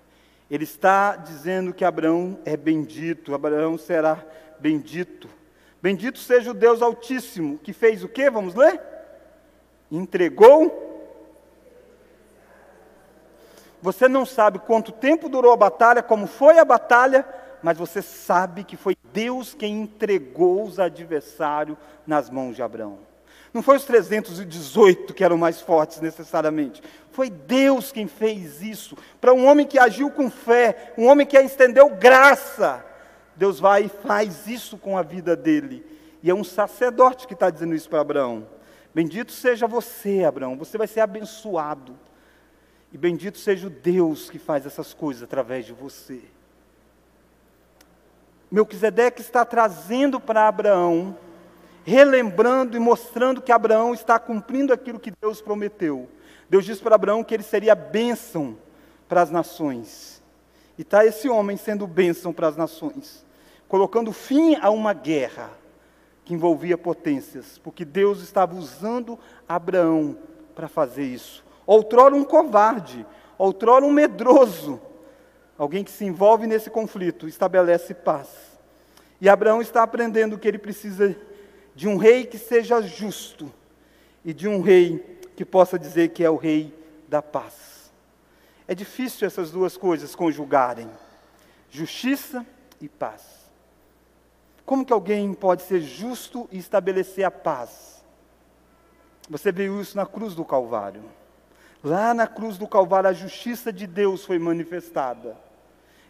Ele 0.51 0.65
está 0.65 1.17
dizendo 1.17 1.73
que 1.73 1.85
Abraão 1.85 2.39
é 2.45 2.57
bendito, 2.57 3.35
Abraão 3.35 3.79
será 3.79 4.25
bendito. 4.59 5.29
Bendito 5.83 6.19
seja 6.19 6.51
o 6.51 6.55
Deus 6.55 6.83
Altíssimo, 6.83 7.59
que 7.59 7.73
fez 7.73 8.03
o 8.03 8.09
que? 8.09 8.29
Vamos 8.31 8.55
ler? 8.55 8.81
Entregou. 9.91 10.90
Você 13.83 14.09
não 14.09 14.27
sabe 14.27 14.59
quanto 14.59 14.93
tempo 14.93 15.29
durou 15.29 15.53
a 15.53 15.57
batalha, 15.57 16.03
como 16.03 16.27
foi 16.27 16.59
a 16.59 16.65
batalha, 16.65 17.27
mas 17.63 17.79
você 17.79 18.03
sabe 18.03 18.65
que 18.65 18.77
foi 18.77 18.97
Deus 19.13 19.55
quem 19.55 19.83
entregou 19.83 20.63
os 20.65 20.79
adversários 20.79 21.77
nas 22.07 22.29
mãos 22.29 22.57
de 22.57 22.63
Abraão. 22.63 22.99
Não 23.53 23.63
foi 23.63 23.77
os 23.77 23.85
318 23.85 25.13
que 25.13 25.25
eram 25.25 25.37
mais 25.37 25.61
fortes 25.61 26.01
necessariamente. 26.01 26.83
Foi 27.11 27.29
Deus 27.29 27.91
quem 27.91 28.07
fez 28.07 28.63
isso. 28.63 28.97
Para 29.21 29.35
um 29.35 29.47
homem 29.47 29.67
que 29.67 29.79
agiu 29.79 30.11
com 30.11 30.31
fé, 30.31 30.93
um 30.97 31.07
homem 31.07 31.27
que 31.27 31.39
estendeu 31.39 31.91
graça. 31.91 32.85
Deus 33.35 33.59
vai 33.59 33.85
e 33.85 33.89
faz 33.89 34.47
isso 34.47 34.79
com 34.79 34.97
a 34.97 35.03
vida 35.03 35.35
dele. 35.35 35.85
E 36.23 36.31
é 36.31 36.35
um 36.35 36.45
sacerdote 36.45 37.27
que 37.27 37.35
está 37.35 37.51
dizendo 37.51 37.75
isso 37.75 37.89
para 37.89 38.01
Abraão. 38.01 38.47
Bendito 38.95 39.33
seja 39.33 39.67
você, 39.67 40.25
Abraão, 40.25 40.57
você 40.57 40.79
vai 40.79 40.87
ser 40.87 41.01
abençoado. 41.01 41.99
E 42.93 42.99
bendito 42.99 43.39
seja 43.39 43.67
o 43.67 43.71
Deus 43.71 44.31
que 44.31 44.39
faz 44.39 44.67
essas 44.67 44.93
coisas 44.93 45.23
através 45.23 45.65
de 45.65 45.73
você. 45.73 46.21
Melquisedeque 48.51 49.21
está 49.21 49.45
trazendo 49.45 50.19
para 50.19 50.49
Abraão 50.49 51.17
relembrando 51.85 52.77
e 52.77 52.81
mostrando 52.81 53.41
que 53.41 53.53
Abraão 53.53 53.95
está 53.95 54.19
cumprindo 54.19 54.73
aquilo 54.73 55.01
que 55.01 55.13
Deus 55.21 55.41
prometeu. 55.41 56.09
Deus 56.49 56.65
disse 56.65 56.83
para 56.83 56.95
Abraão 56.95 57.25
que 57.25 57.35
ele 57.35 57.43
seria 57.43 57.75
bênção 57.75 58.57
para 59.09 59.23
as 59.23 59.31
nações. 59.31 60.23
E 60.79 60.83
está 60.83 61.05
esse 61.05 61.29
homem 61.29 61.57
sendo 61.57 61.87
bênção 61.87 62.33
para 62.33 62.49
as 62.49 62.57
nações, 62.57 63.25
colocando 63.69 64.13
fim 64.13 64.57
a 64.57 64.71
uma 64.71 64.93
guerra 64.93 65.51
que 66.25 66.35
envolvia 66.35 66.79
potências, 66.79 67.59
porque 67.59 67.85
Deus 67.85 68.23
estava 68.23 68.55
usando 68.55 69.19
Abraão 69.49 70.17
para 70.55 70.69
fazer 70.69 71.05
isso. 71.05 71.45
Outrora 71.67 72.15
um 72.15 72.25
covarde, 72.25 73.07
outrora 73.39 73.85
um 73.85 73.93
medroso, 73.93 74.81
alguém 75.57 75.85
que 75.85 75.91
se 75.91 76.05
envolve 76.05 76.47
nesse 76.47 76.71
conflito, 76.71 77.29
estabelece 77.29 77.95
paz. 77.95 78.29
E 79.21 79.29
Abraão 79.29 79.61
está 79.61 79.83
aprendendo 79.83 80.39
que 80.39 80.49
ele 80.49 80.59
precisa 80.59 81.17
de 81.75 81.87
um 81.87 81.97
rei 81.97 82.25
que 82.25 82.39
seja 82.39 82.81
justo 82.81 83.53
e 84.25 84.33
de 84.33 84.49
um 84.49 84.61
rei 84.61 85.21
que 85.37 85.45
possa 85.45 85.79
dizer 85.79 86.11
que 86.11 86.25
é 86.25 86.31
o 86.31 86.37
rei 86.37 86.75
da 87.09 87.23
paz. 87.23 87.91
É 88.67 88.75
difícil 88.75 89.27
essas 89.27 89.51
duas 89.51 89.77
coisas 89.77 90.15
conjugarem: 90.15 90.89
justiça 91.71 92.47
e 92.81 92.89
paz. 92.89 93.41
Como 94.65 94.85
que 94.85 94.93
alguém 94.93 95.35
pode 95.35 95.63
ser 95.63 95.81
justo 95.81 96.49
e 96.53 96.59
estabelecer 96.59 97.25
a 97.25 97.31
paz? 97.31 98.05
Você 99.29 99.51
viu 99.51 99.81
isso 99.81 99.97
na 99.97 100.07
cruz 100.07 100.35
do 100.35 100.45
Calvário. 100.45 101.03
Lá 101.83 102.13
na 102.13 102.27
cruz 102.27 102.59
do 102.59 102.69
Calvário, 102.69 103.09
a 103.09 103.13
justiça 103.13 103.73
de 103.73 103.87
Deus 103.87 104.25
foi 104.25 104.39
manifestada 104.39 105.37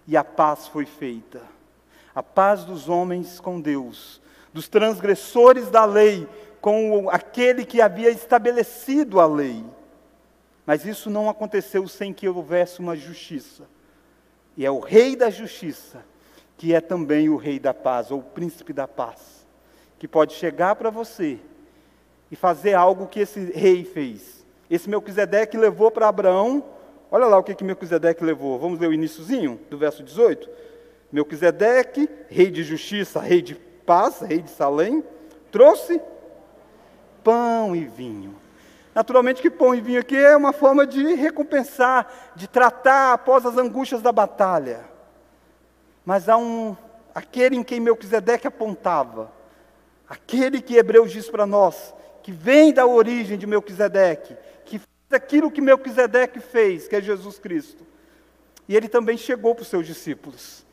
e 0.06 0.16
a 0.16 0.24
paz 0.24 0.66
foi 0.66 0.86
feita. 0.86 1.42
A 2.14 2.22
paz 2.22 2.64
dos 2.64 2.88
homens 2.88 3.38
com 3.38 3.60
Deus 3.60 4.20
dos 4.52 4.68
transgressores 4.68 5.70
da 5.70 5.84
lei 5.84 6.28
com 6.60 7.08
aquele 7.08 7.64
que 7.64 7.80
havia 7.80 8.10
estabelecido 8.10 9.20
a 9.20 9.26
lei. 9.26 9.64
Mas 10.66 10.84
isso 10.84 11.08
não 11.08 11.28
aconteceu 11.28 11.86
sem 11.88 12.12
que 12.12 12.28
houvesse 12.28 12.80
uma 12.80 12.94
justiça. 12.94 13.64
E 14.56 14.66
é 14.66 14.70
o 14.70 14.78
Rei 14.78 15.16
da 15.16 15.30
Justiça, 15.30 16.04
que 16.58 16.74
é 16.74 16.80
também 16.80 17.28
o 17.28 17.36
Rei 17.36 17.58
da 17.58 17.72
Paz, 17.72 18.10
ou 18.10 18.18
o 18.18 18.22
Príncipe 18.22 18.72
da 18.72 18.86
Paz, 18.86 19.46
que 19.98 20.06
pode 20.06 20.34
chegar 20.34 20.76
para 20.76 20.90
você 20.90 21.38
e 22.30 22.36
fazer 22.36 22.74
algo 22.74 23.06
que 23.06 23.20
esse 23.20 23.40
rei 23.52 23.84
fez. 23.84 24.39
Esse 24.70 24.88
Melquisedeque 24.88 25.56
levou 25.56 25.90
para 25.90 26.08
Abraão, 26.08 26.64
olha 27.10 27.26
lá 27.26 27.36
o 27.36 27.42
que, 27.42 27.54
que 27.54 27.64
Melquisedeque 27.64 28.22
levou. 28.22 28.58
Vamos 28.58 28.78
ler 28.78 28.88
o 28.88 28.92
iníciozinho 28.92 29.60
do 29.68 29.76
verso 29.76 30.02
18? 30.02 30.48
Melquisedeque, 31.10 32.08
rei 32.28 32.50
de 32.50 32.62
justiça, 32.62 33.18
rei 33.18 33.42
de 33.42 33.56
paz, 33.56 34.20
rei 34.20 34.40
de 34.40 34.50
Salém, 34.50 35.02
trouxe 35.50 36.00
pão 37.24 37.74
e 37.74 37.84
vinho. 37.84 38.36
Naturalmente 38.94 39.42
que 39.42 39.50
pão 39.50 39.74
e 39.74 39.80
vinho 39.80 40.00
aqui 40.00 40.16
é 40.16 40.36
uma 40.36 40.52
forma 40.52 40.86
de 40.86 41.14
recompensar, 41.14 42.32
de 42.36 42.48
tratar 42.48 43.14
após 43.14 43.44
as 43.44 43.56
angústias 43.56 44.00
da 44.00 44.12
batalha. 44.12 44.80
Mas 46.04 46.28
há 46.28 46.36
um 46.36 46.76
aquele 47.14 47.56
em 47.56 47.62
quem 47.62 47.80
Melquisedeque 47.80 48.46
apontava, 48.46 49.32
aquele 50.08 50.62
que 50.62 50.76
Hebreus 50.76 51.10
diz 51.10 51.28
para 51.28 51.44
nós, 51.44 51.92
que 52.22 52.30
vem 52.30 52.72
da 52.72 52.86
origem 52.86 53.38
de 53.38 53.46
Melquisedeque, 53.46 54.34
que 54.34 54.40
daquilo 55.10 55.50
que 55.50 55.60
Melquisedeque 55.60 56.38
fez, 56.40 56.86
que 56.86 56.94
é 56.96 57.02
Jesus 57.02 57.38
Cristo. 57.38 57.84
E 58.68 58.76
ele 58.76 58.88
também 58.88 59.18
chegou 59.18 59.54
para 59.54 59.62
os 59.62 59.68
seus 59.68 59.84
discípulos. 59.84 60.64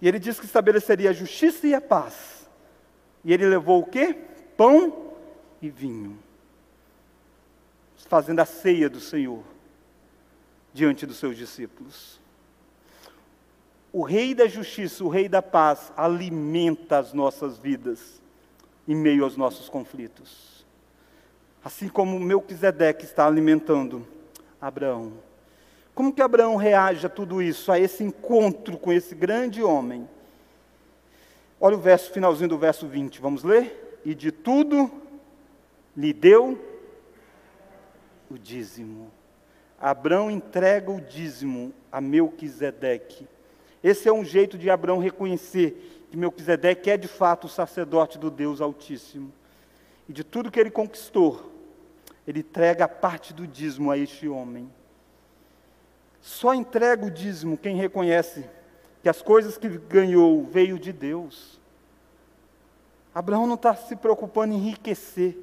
E 0.00 0.06
ele 0.06 0.20
disse 0.20 0.38
que 0.38 0.46
estabeleceria 0.46 1.10
a 1.10 1.12
justiça 1.12 1.66
e 1.66 1.74
a 1.74 1.80
paz. 1.80 2.48
E 3.24 3.32
ele 3.32 3.44
levou 3.44 3.80
o 3.80 3.86
quê? 3.86 4.16
Pão 4.56 5.12
e 5.60 5.68
vinho. 5.68 6.16
Fazendo 8.08 8.38
a 8.38 8.44
ceia 8.44 8.88
do 8.88 9.00
Senhor 9.00 9.42
diante 10.72 11.04
dos 11.04 11.16
seus 11.16 11.36
discípulos. 11.36 12.20
O 13.92 14.04
Rei 14.04 14.34
da 14.34 14.46
Justiça, 14.46 15.02
o 15.02 15.08
Rei 15.08 15.28
da 15.28 15.42
Paz, 15.42 15.90
alimenta 15.96 16.98
as 16.98 17.12
nossas 17.12 17.58
vidas 17.58 18.22
em 18.86 18.94
meio 18.94 19.24
aos 19.24 19.36
nossos 19.36 19.68
conflitos. 19.68 20.55
Assim 21.66 21.88
como 21.88 22.20
Melquisedeque 22.20 23.04
está 23.04 23.26
alimentando 23.26 24.06
Abraão. 24.60 25.14
Como 25.96 26.12
que 26.12 26.22
Abraão 26.22 26.54
reage 26.54 27.04
a 27.04 27.08
tudo 27.08 27.42
isso, 27.42 27.72
a 27.72 27.80
esse 27.80 28.04
encontro 28.04 28.78
com 28.78 28.92
esse 28.92 29.16
grande 29.16 29.64
homem? 29.64 30.08
Olha 31.60 31.74
o 31.74 31.80
verso, 31.80 32.12
finalzinho 32.12 32.50
do 32.50 32.56
verso 32.56 32.86
20, 32.86 33.20
vamos 33.20 33.42
ler? 33.42 33.98
E 34.04 34.14
de 34.14 34.30
tudo 34.30 34.88
lhe 35.96 36.12
deu 36.12 36.56
o 38.30 38.38
dízimo. 38.38 39.10
Abraão 39.76 40.30
entrega 40.30 40.92
o 40.92 41.00
dízimo 41.00 41.74
a 41.90 42.00
Melquisedeque. 42.00 43.26
Esse 43.82 44.08
é 44.08 44.12
um 44.12 44.24
jeito 44.24 44.56
de 44.56 44.70
Abraão 44.70 45.00
reconhecer 45.00 46.06
que 46.12 46.16
Melquisedeque 46.16 46.90
é 46.90 46.96
de 46.96 47.08
fato 47.08 47.48
o 47.48 47.50
sacerdote 47.50 48.18
do 48.18 48.30
Deus 48.30 48.60
Altíssimo. 48.60 49.32
E 50.08 50.12
de 50.12 50.22
tudo 50.22 50.48
que 50.52 50.60
ele 50.60 50.70
conquistou, 50.70 51.55
ele 52.26 52.40
entrega 52.40 52.88
parte 52.88 53.32
do 53.32 53.46
dízimo 53.46 53.90
a 53.90 53.96
este 53.96 54.28
homem. 54.28 54.70
Só 56.20 56.52
entrega 56.52 57.06
o 57.06 57.10
dízimo 57.10 57.56
quem 57.56 57.76
reconhece 57.76 58.48
que 59.02 59.08
as 59.08 59.22
coisas 59.22 59.56
que 59.56 59.68
ganhou 59.68 60.44
veio 60.44 60.78
de 60.78 60.92
Deus. 60.92 61.60
Abraão 63.14 63.46
não 63.46 63.54
está 63.54 63.74
se 63.74 63.94
preocupando 63.94 64.52
em 64.52 64.56
enriquecer. 64.56 65.38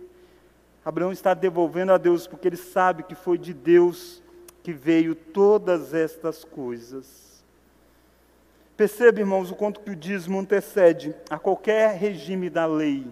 Abraão 0.84 1.14
está 1.14 1.34
devolvendo 1.34 1.94
a 1.94 1.98
Deus 1.98 2.28
porque 2.28 2.50
ele 2.50 2.58
sabe 2.58 3.04
que 3.04 3.16
foi 3.16 3.38
de 3.38 3.54
Deus 3.54 4.22
que 4.62 4.74
veio 4.74 5.16
todas 5.16 5.94
estas 5.94 6.44
coisas. 6.44 7.44
Perceba, 8.76 9.20
irmãos, 9.20 9.52
o 9.52 9.56
quanto 9.56 9.80
que 9.80 9.92
o 9.92 9.96
dízimo 9.96 10.40
antecede 10.40 11.16
a 11.30 11.40
qualquer 11.40 11.96
regime 11.96 12.50
da 12.50 12.66
lei, 12.66 13.08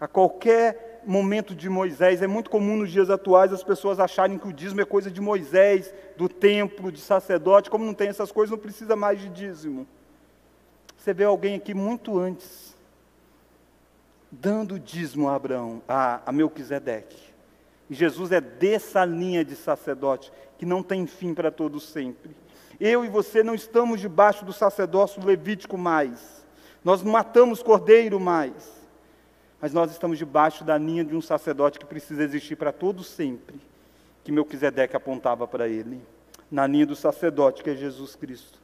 a 0.00 0.06
qualquer 0.06 0.91
momento 1.06 1.54
de 1.54 1.68
Moisés. 1.68 2.22
É 2.22 2.26
muito 2.26 2.50
comum 2.50 2.76
nos 2.76 2.90
dias 2.90 3.10
atuais 3.10 3.52
as 3.52 3.62
pessoas 3.62 4.00
acharem 4.00 4.38
que 4.38 4.48
o 4.48 4.52
dízimo 4.52 4.80
é 4.80 4.84
coisa 4.84 5.10
de 5.10 5.20
Moisés, 5.20 5.92
do 6.16 6.28
templo, 6.28 6.92
de 6.92 7.00
sacerdote. 7.00 7.70
Como 7.70 7.84
não 7.84 7.94
tem 7.94 8.08
essas 8.08 8.32
coisas, 8.32 8.50
não 8.50 8.58
precisa 8.58 8.96
mais 8.96 9.20
de 9.20 9.28
dízimo. 9.28 9.86
Você 10.96 11.12
vê 11.12 11.24
alguém 11.24 11.56
aqui 11.56 11.74
muito 11.74 12.18
antes, 12.18 12.76
dando 14.30 14.78
dízimo 14.78 15.28
a 15.28 15.34
Abraão, 15.34 15.82
a, 15.88 16.20
a 16.24 16.32
Melquisedeque. 16.32 17.32
E 17.90 17.94
Jesus 17.94 18.32
é 18.32 18.40
dessa 18.40 19.04
linha 19.04 19.44
de 19.44 19.56
sacerdote 19.56 20.32
que 20.56 20.64
não 20.64 20.82
tem 20.82 21.06
fim 21.06 21.34
para 21.34 21.50
todos 21.50 21.88
sempre. 21.88 22.30
Eu 22.80 23.04
e 23.04 23.08
você 23.08 23.42
não 23.42 23.54
estamos 23.54 24.00
debaixo 24.00 24.44
do 24.44 24.52
sacerdócio 24.52 25.24
levítico 25.24 25.76
mais. 25.76 26.44
Nós 26.84 27.02
não 27.02 27.12
matamos 27.12 27.62
cordeiro 27.62 28.18
mais. 28.18 28.81
Mas 29.62 29.72
nós 29.72 29.92
estamos 29.92 30.18
debaixo 30.18 30.64
da 30.64 30.76
linha 30.76 31.04
de 31.04 31.14
um 31.14 31.20
sacerdote 31.20 31.78
que 31.78 31.86
precisa 31.86 32.24
existir 32.24 32.56
para 32.56 32.72
todo 32.72 33.04
sempre, 33.04 33.60
que 34.24 34.32
Melquisedeque 34.32 34.96
apontava 34.96 35.46
para 35.46 35.68
ele, 35.68 36.02
na 36.50 36.66
linha 36.66 36.84
do 36.84 36.96
sacerdote 36.96 37.62
que 37.62 37.70
é 37.70 37.76
Jesus 37.76 38.16
Cristo. 38.16 38.60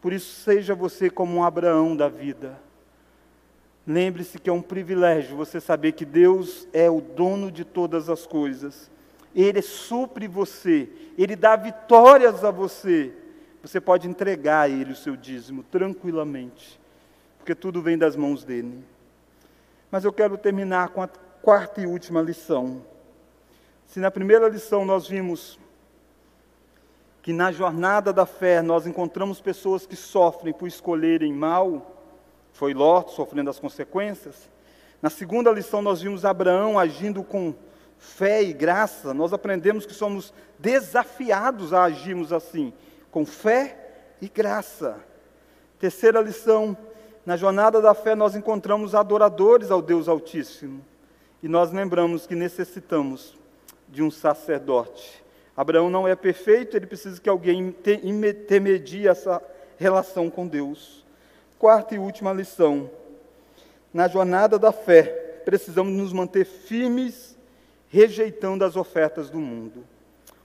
Por 0.00 0.12
isso, 0.12 0.32
seja 0.42 0.76
você 0.76 1.10
como 1.10 1.34
um 1.34 1.42
Abraão 1.42 1.96
da 1.96 2.08
vida. 2.08 2.56
Lembre-se 3.84 4.38
que 4.38 4.48
é 4.48 4.52
um 4.52 4.62
privilégio 4.62 5.36
você 5.36 5.60
saber 5.60 5.90
que 5.90 6.04
Deus 6.04 6.68
é 6.72 6.88
o 6.88 7.00
dono 7.00 7.50
de 7.50 7.64
todas 7.64 8.08
as 8.08 8.24
coisas. 8.24 8.88
Ele 9.34 9.60
supre 9.60 10.28
você, 10.28 10.88
Ele 11.18 11.34
dá 11.34 11.56
vitórias 11.56 12.44
a 12.44 12.52
você. 12.52 13.12
Você 13.60 13.80
pode 13.80 14.06
entregar 14.06 14.60
a 14.60 14.68
Ele 14.68 14.92
o 14.92 14.96
seu 14.96 15.16
dízimo 15.16 15.64
tranquilamente, 15.64 16.78
porque 17.38 17.56
tudo 17.56 17.82
vem 17.82 17.98
das 17.98 18.14
mãos 18.14 18.44
dele. 18.44 18.84
Mas 19.90 20.04
eu 20.04 20.12
quero 20.12 20.36
terminar 20.36 20.90
com 20.90 21.02
a 21.02 21.08
quarta 21.42 21.80
e 21.80 21.86
última 21.86 22.20
lição. 22.20 22.84
Se 23.86 24.00
na 24.00 24.10
primeira 24.10 24.48
lição 24.48 24.84
nós 24.84 25.08
vimos 25.08 25.58
que 27.22 27.32
na 27.32 27.50
jornada 27.50 28.12
da 28.12 28.26
fé 28.26 28.62
nós 28.62 28.86
encontramos 28.86 29.40
pessoas 29.40 29.86
que 29.86 29.96
sofrem 29.96 30.52
por 30.52 30.66
escolherem 30.66 31.32
mal, 31.32 31.94
foi 32.52 32.74
Ló 32.74 33.02
sofrendo 33.06 33.50
as 33.50 33.58
consequências. 33.58 34.48
Na 35.00 35.10
segunda 35.10 35.50
lição 35.50 35.80
nós 35.80 36.02
vimos 36.02 36.24
Abraão 36.24 36.78
agindo 36.78 37.22
com 37.22 37.54
fé 37.98 38.42
e 38.42 38.52
graça, 38.52 39.12
nós 39.12 39.32
aprendemos 39.32 39.84
que 39.84 39.94
somos 39.94 40.32
desafiados 40.58 41.72
a 41.72 41.84
agirmos 41.84 42.32
assim 42.32 42.72
com 43.10 43.24
fé 43.24 44.14
e 44.20 44.28
graça. 44.28 44.98
Terceira 45.78 46.20
lição: 46.20 46.76
na 47.28 47.36
jornada 47.36 47.78
da 47.82 47.92
fé 47.92 48.14
nós 48.14 48.34
encontramos 48.34 48.94
adoradores 48.94 49.70
ao 49.70 49.82
Deus 49.82 50.08
Altíssimo 50.08 50.82
e 51.42 51.46
nós 51.46 51.70
lembramos 51.70 52.26
que 52.26 52.34
necessitamos 52.34 53.36
de 53.86 54.02
um 54.02 54.10
sacerdote. 54.10 55.22
Abraão 55.54 55.90
não 55.90 56.08
é 56.08 56.16
perfeito, 56.16 56.74
ele 56.74 56.86
precisa 56.86 57.20
que 57.20 57.28
alguém 57.28 57.76
intermedie 58.02 59.06
essa 59.06 59.42
relação 59.76 60.30
com 60.30 60.48
Deus. 60.48 61.04
Quarta 61.58 61.94
e 61.94 61.98
última 61.98 62.32
lição: 62.32 62.90
na 63.92 64.08
jornada 64.08 64.58
da 64.58 64.72
fé, 64.72 65.42
precisamos 65.44 65.92
nos 65.92 66.14
manter 66.14 66.46
firmes, 66.46 67.36
rejeitando 67.90 68.64
as 68.64 68.74
ofertas 68.74 69.28
do 69.28 69.38
mundo. 69.38 69.84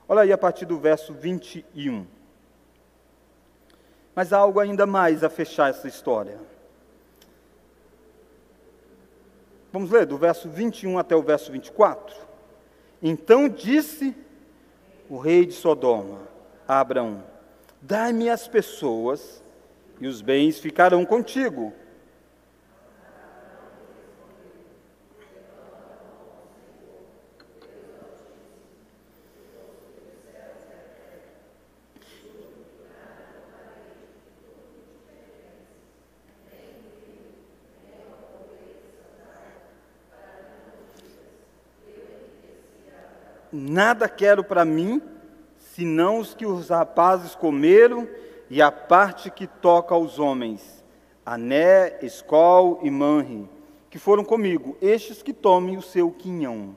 Olha 0.05 0.23
aí 0.23 0.33
a 0.33 0.37
partir 0.37 0.65
do 0.65 0.77
verso 0.77 1.13
21. 1.13 2.05
Mas 4.13 4.33
há 4.33 4.37
algo 4.39 4.59
ainda 4.59 4.85
mais 4.85 5.23
a 5.23 5.29
fechar 5.29 5.69
essa 5.69 5.87
história. 5.87 6.51
Vamos 9.73 9.89
ler 9.89 10.05
do 10.05 10.19
verso 10.19 10.47
21 10.47 10.99
até 10.99 11.15
o 11.15 11.23
verso 11.23 11.51
24. 11.51 12.15
Então 13.01 13.49
disse 13.49 14.15
o 15.09 15.17
rei 15.17 15.47
de 15.47 15.53
Sodoma 15.53 16.19
a 16.67 16.79
Abraão: 16.79 17.23
Dai-me 17.81 18.29
as 18.29 18.47
pessoas, 18.47 19.43
e 19.99 20.05
os 20.05 20.21
bens 20.21 20.59
ficarão 20.59 21.03
contigo. 21.03 21.73
Nada 43.73 44.07
quero 44.07 44.43
para 44.43 44.63
mim, 44.63 45.01
senão 45.57 46.19
os 46.19 46.35
que 46.35 46.45
os 46.45 46.69
rapazes 46.69 47.33
comeram 47.33 48.07
e 48.47 48.61
a 48.61 48.71
parte 48.71 49.31
que 49.31 49.47
toca 49.47 49.95
aos 49.95 50.19
homens, 50.19 50.85
Ané, 51.25 51.97
Escol 52.03 52.81
e 52.83 52.91
Manri, 52.91 53.49
que 53.89 53.97
foram 53.97 54.23
comigo, 54.23 54.77
estes 54.79 55.23
que 55.23 55.33
tomem 55.33 55.75
o 55.75 55.81
seu 55.81 56.11
quinhão. 56.11 56.75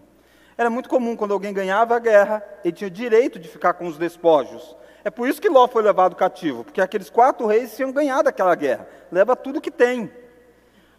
Era 0.57 0.71
muito 0.71 0.89
comum 0.89 1.15
quando 1.15 1.35
alguém 1.35 1.53
ganhava 1.53 1.95
a 1.95 1.99
guerra, 1.99 2.43
ele 2.65 2.73
tinha 2.73 2.89
direito 2.89 3.39
de 3.39 3.47
ficar 3.47 3.75
com 3.75 3.87
os 3.87 3.99
despojos. 3.99 4.75
É 5.05 5.11
por 5.11 5.29
isso 5.29 5.39
que 5.39 5.51
Ló 5.51 5.69
foi 5.69 5.83
levado 5.83 6.17
cativo, 6.17 6.65
porque 6.65 6.81
aqueles 6.81 7.11
quatro 7.11 7.47
reis 7.47 7.77
tinham 7.77 7.93
ganhado 7.93 8.31
aquela 8.31 8.55
guerra. 8.55 8.89
Leva 9.13 9.37
tudo 9.37 9.61
que 9.61 9.71
tem. 9.71 10.11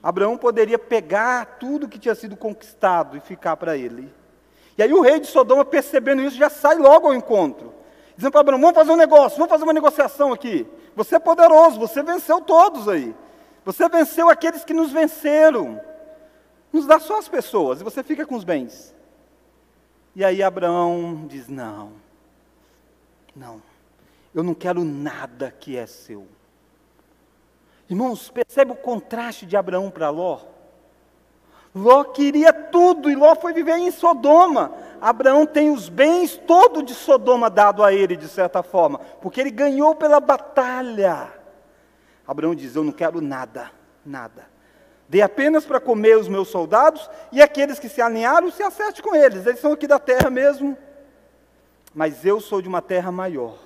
Abraão 0.04 0.38
poderia 0.38 0.78
pegar 0.78 1.58
tudo 1.60 1.90
que 1.90 1.98
tinha 1.98 2.14
sido 2.14 2.38
conquistado 2.38 3.18
e 3.18 3.20
ficar 3.20 3.58
para 3.58 3.76
ele. 3.76 4.14
E 4.78 4.84
aí 4.84 4.94
o 4.94 5.02
rei 5.02 5.20
de 5.20 5.28
Sodoma, 5.28 5.66
percebendo 5.66 6.22
isso, 6.22 6.38
já 6.38 6.50
sai 6.50 6.78
logo 6.78 7.08
ao 7.08 7.14
encontro. 7.14 7.74
Dizendo 8.16 8.32
para 8.32 8.42
Abraão, 8.42 8.62
vamos 8.62 8.76
fazer 8.76 8.92
um 8.92 8.96
negócio, 8.96 9.38
vamos 9.38 9.50
fazer 9.50 9.64
uma 9.64 9.74
negociação 9.74 10.32
aqui. 10.34 10.68
Você 10.96 11.16
é 11.16 11.20
poderoso, 11.20 11.80
você 11.80 12.04
venceu 12.04 12.42
todos 12.42 12.88
aí. 12.88 13.16
Você 13.66 13.88
venceu 13.90 14.30
aqueles 14.30 14.64
que 14.64 14.74
nos 14.74 14.92
venceram. 14.92 15.82
Nos 16.72 16.86
dá 16.86 17.00
só 17.00 17.18
as 17.18 17.28
pessoas 17.28 17.82
e 17.82 17.84
você 17.84 18.04
fica 18.04 18.26
com 18.26 18.36
os 18.36 18.44
bens. 18.44 18.96
E 20.16 20.24
aí 20.24 20.42
Abraão 20.42 21.26
diz: 21.28 21.48
Não, 21.48 21.94
não, 23.36 23.62
eu 24.34 24.44
não 24.44 24.54
quero 24.54 24.84
nada 24.84 25.52
que 25.52 25.78
é 25.78 25.86
seu. 25.86 26.28
Irmãos, 27.90 28.30
percebe 28.30 28.72
o 28.72 28.76
contraste 28.76 29.46
de 29.46 29.56
Abraão 29.56 29.90
para 29.90 30.10
Ló? 30.10 30.40
Ló 31.78 32.04
queria 32.04 32.52
tudo 32.52 33.10
e 33.10 33.16
Ló 33.16 33.36
foi 33.36 33.54
viver 33.54 33.78
em 33.78 33.92
Sodoma. 33.92 34.74
Abraão 35.00 35.46
tem 35.46 35.70
os 35.70 35.90
bens 35.90 36.36
todo 36.48 36.82
de 36.82 36.94
Sodoma 36.94 37.50
dado 37.50 37.84
a 37.84 37.94
ele, 37.94 38.16
de 38.16 38.28
certa 38.28 38.64
forma, 38.64 39.00
porque 39.22 39.40
ele 39.40 39.52
ganhou 39.52 39.96
pela 39.96 40.20
batalha. 40.20 41.32
Abraão 42.28 42.56
diz: 42.56 42.76
Eu 42.76 42.84
não 42.84 42.92
quero 42.92 43.22
nada, 43.22 43.72
nada. 44.04 44.48
Dei 45.08 45.22
apenas 45.22 45.66
para 45.66 45.80
comer 45.80 46.18
os 46.18 46.28
meus 46.28 46.50
soldados 46.50 47.10
e 47.32 47.42
aqueles 47.42 47.80
que 47.80 47.88
se 47.88 48.02
alinharam, 48.02 48.52
se 48.52 48.64
acerte 48.64 49.02
com 49.02 49.16
eles. 49.16 49.46
Eles 49.46 49.60
são 49.60 49.72
aqui 49.72 49.88
da 49.88 50.00
terra 50.00 50.30
mesmo. 50.30 50.78
Mas 51.94 52.26
eu 52.26 52.42
sou 52.42 52.62
de 52.62 52.68
uma 52.68 52.82
terra 52.82 53.12
maior. 53.12 53.58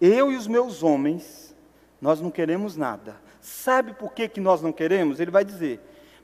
Eu 0.00 0.32
e 0.32 0.36
os 0.36 0.46
meus 0.46 0.82
homens, 0.82 1.54
nós 2.00 2.20
não 2.20 2.30
queremos 2.30 2.76
nada. 2.76 3.16
Sabe 3.40 3.92
por 3.92 4.12
que, 4.12 4.28
que 4.28 4.40
nós 4.40 4.62
não 4.62 4.72
queremos? 4.72 5.20
Ele 5.20 5.30
vai 5.30 5.44
dizer: 5.44 5.80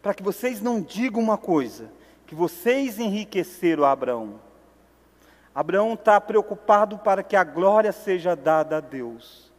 para 0.07 0.15
que 0.15 0.23
vocês 0.23 0.63
não 0.63 0.81
digam 0.81 1.21
uma 1.21 1.37
coisa, 1.37 1.91
que 2.29 2.35
vocês 2.37 3.01
enriqueceram 3.01 3.85
Abraão. 3.85 4.39
Abraão 5.53 5.95
está 5.95 6.21
preocupado 6.21 6.97
para 6.97 7.25
que 7.25 7.35
a 7.35 7.43
glória 7.43 7.91
seja 7.91 8.37
dada 8.37 8.77
a 8.77 8.81
Deus. 8.81 9.51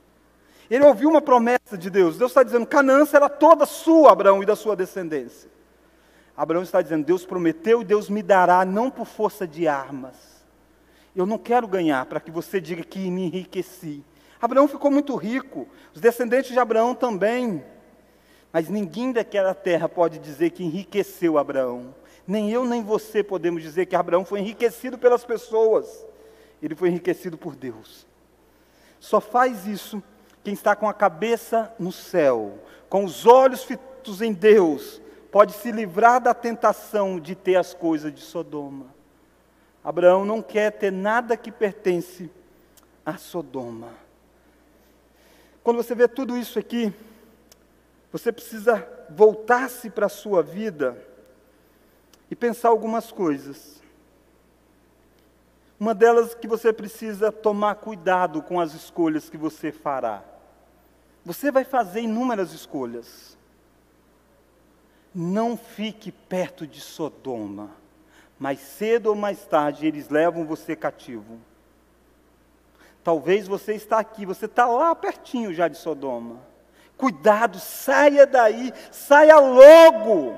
Ele 0.69 0.85
ouviu 0.85 1.09
uma 1.09 1.21
promessa 1.21 1.77
de 1.77 1.89
Deus. 1.89 2.17
Deus 2.17 2.31
está 2.31 2.43
dizendo: 2.43 2.65
Canaã 2.65 3.03
será 3.05 3.27
toda 3.27 3.65
sua, 3.65 4.13
Abraão, 4.13 4.41
e 4.41 4.45
da 4.45 4.55
sua 4.55 4.73
descendência. 4.73 5.51
Abraão 6.37 6.63
está 6.63 6.81
dizendo: 6.81 7.05
Deus 7.05 7.25
prometeu 7.25 7.81
e 7.81 7.83
Deus 7.83 8.09
me 8.09 8.23
dará, 8.23 8.63
não 8.63 8.89
por 8.89 9.05
força 9.05 9.45
de 9.45 9.67
armas. 9.67 10.15
Eu 11.13 11.25
não 11.25 11.37
quero 11.37 11.67
ganhar 11.67 12.05
para 12.05 12.21
que 12.21 12.31
você 12.31 12.61
diga 12.61 12.85
que 12.85 13.11
me 13.11 13.25
enriqueci. 13.25 14.01
Abraão 14.41 14.65
ficou 14.65 14.89
muito 14.89 15.13
rico, 15.17 15.67
os 15.93 15.99
descendentes 15.99 16.53
de 16.53 16.59
Abraão 16.59 16.95
também. 16.95 17.61
Mas 18.51 18.69
ninguém 18.69 19.11
daquela 19.11 19.53
terra 19.53 19.87
pode 19.87 20.19
dizer 20.19 20.51
que 20.51 20.63
enriqueceu 20.63 21.37
Abraão. 21.37 21.93
Nem 22.25 22.51
eu, 22.51 22.65
nem 22.65 22.83
você 22.83 23.23
podemos 23.23 23.61
dizer 23.61 23.85
que 23.85 23.95
Abraão 23.95 24.25
foi 24.25 24.39
enriquecido 24.39 24.97
pelas 24.97 25.23
pessoas. 25.23 26.05
Ele 26.61 26.75
foi 26.75 26.89
enriquecido 26.89 27.37
por 27.37 27.55
Deus. 27.55 28.05
Só 28.99 29.21
faz 29.21 29.65
isso 29.65 30.01
quem 30.43 30.53
está 30.53 30.75
com 30.75 30.87
a 30.87 30.93
cabeça 30.93 31.73
no 31.77 31.91
céu, 31.91 32.57
com 32.89 33.03
os 33.03 33.25
olhos 33.25 33.65
fitos 33.65 34.21
em 34.21 34.31
Deus, 34.31 35.01
pode 35.29 35.51
se 35.51 35.73
livrar 35.73 36.21
da 36.21 36.33
tentação 36.33 37.19
de 37.19 37.35
ter 37.35 37.57
as 37.57 37.73
coisas 37.73 38.13
de 38.13 38.21
Sodoma. 38.21 38.85
Abraão 39.83 40.23
não 40.23 40.41
quer 40.41 40.71
ter 40.71 40.91
nada 40.91 41.35
que 41.35 41.51
pertence 41.51 42.31
a 43.05 43.17
Sodoma. 43.17 43.89
Quando 45.63 45.77
você 45.77 45.93
vê 45.93 46.07
tudo 46.07 46.37
isso 46.37 46.57
aqui, 46.57 46.93
você 48.11 48.31
precisa 48.31 48.87
voltar-se 49.09 49.89
para 49.89 50.05
a 50.05 50.09
sua 50.09 50.41
vida 50.41 50.97
e 52.31 52.35
pensar 52.35 52.69
algumas 52.69 53.11
coisas. 53.11 53.81
Uma 55.79 55.93
delas 55.93 56.33
que 56.33 56.47
você 56.47 56.73
precisa 56.73 57.31
tomar 57.31 57.75
cuidado 57.75 58.41
com 58.41 58.59
as 58.59 58.73
escolhas 58.73 59.29
que 59.29 59.37
você 59.37 59.71
fará. 59.71 60.23
Você 61.23 61.51
vai 61.51 61.63
fazer 61.63 62.01
inúmeras 62.01 62.53
escolhas. 62.53 63.37
Não 65.13 65.57
fique 65.57 66.11
perto 66.11 66.65
de 66.65 66.81
Sodoma. 66.81 67.71
Mais 68.39 68.59
cedo 68.59 69.07
ou 69.07 69.15
mais 69.15 69.45
tarde 69.45 69.85
eles 69.85 70.09
levam 70.09 70.45
você 70.45 70.75
cativo. 70.75 71.39
Talvez 73.03 73.47
você 73.47 73.73
está 73.73 73.99
aqui, 73.99 74.25
você 74.25 74.45
está 74.45 74.65
lá 74.65 74.93
pertinho 74.95 75.53
já 75.53 75.67
de 75.67 75.77
Sodoma. 75.77 76.41
Cuidado, 76.97 77.59
saia 77.59 78.25
daí, 78.25 78.73
saia 78.91 79.37
logo. 79.39 80.35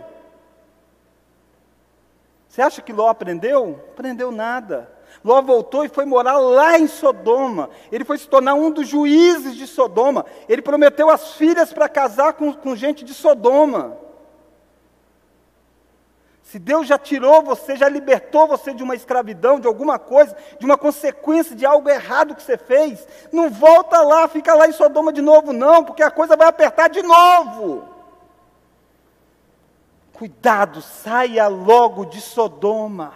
Você 2.48 2.62
acha 2.62 2.82
que 2.82 2.92
Ló 2.92 3.08
aprendeu? 3.08 3.84
Aprendeu 3.94 4.32
nada. 4.32 4.92
Ló 5.24 5.42
voltou 5.42 5.86
e 5.86 5.90
foi 5.90 6.06
morar 6.06 6.38
lá 6.38 6.78
em 6.78 6.88
Sodoma. 6.88 7.70
Ele 7.92 8.04
foi 8.04 8.18
se 8.18 8.28
tornar 8.28 8.56
um 8.56 8.72
dos 8.72 8.88
juízes 8.88 9.56
de 9.56 9.66
Sodoma. 9.66 10.26
Ele 10.48 10.62
prometeu 10.62 11.10
as 11.10 11.34
filhas 11.36 11.72
para 11.72 11.88
casar 11.88 12.34
com, 12.34 12.52
com 12.54 12.76
gente 12.76 13.06
de 13.06 13.14
Sodoma. 13.14 13.98
Se 16.50 16.58
Deus 16.58 16.88
já 16.88 16.98
tirou 16.98 17.44
você, 17.44 17.76
já 17.76 17.88
libertou 17.88 18.48
você 18.48 18.74
de 18.74 18.82
uma 18.82 18.96
escravidão, 18.96 19.60
de 19.60 19.68
alguma 19.68 20.00
coisa, 20.00 20.36
de 20.60 20.66
uma 20.66 20.80
consequência 20.80 21.56
de 21.56 21.64
algo 21.64 21.88
errado 21.88 22.34
que 22.34 22.42
você 22.42 22.58
fez, 22.58 23.08
não 23.32 23.52
volta 23.52 24.02
lá, 24.02 24.28
fica 24.28 24.56
lá 24.56 24.68
em 24.68 24.72
Sodoma 24.72 25.14
de 25.14 25.22
novo, 25.22 25.54
não, 25.54 25.84
porque 25.84 26.02
a 26.02 26.10
coisa 26.10 26.36
vai 26.36 26.48
apertar 26.48 26.88
de 26.88 27.04
novo. 27.04 27.88
Cuidado, 30.12 30.82
saia 30.82 31.48
logo 31.48 32.06
de 32.06 32.20
Sodoma. 32.20 33.14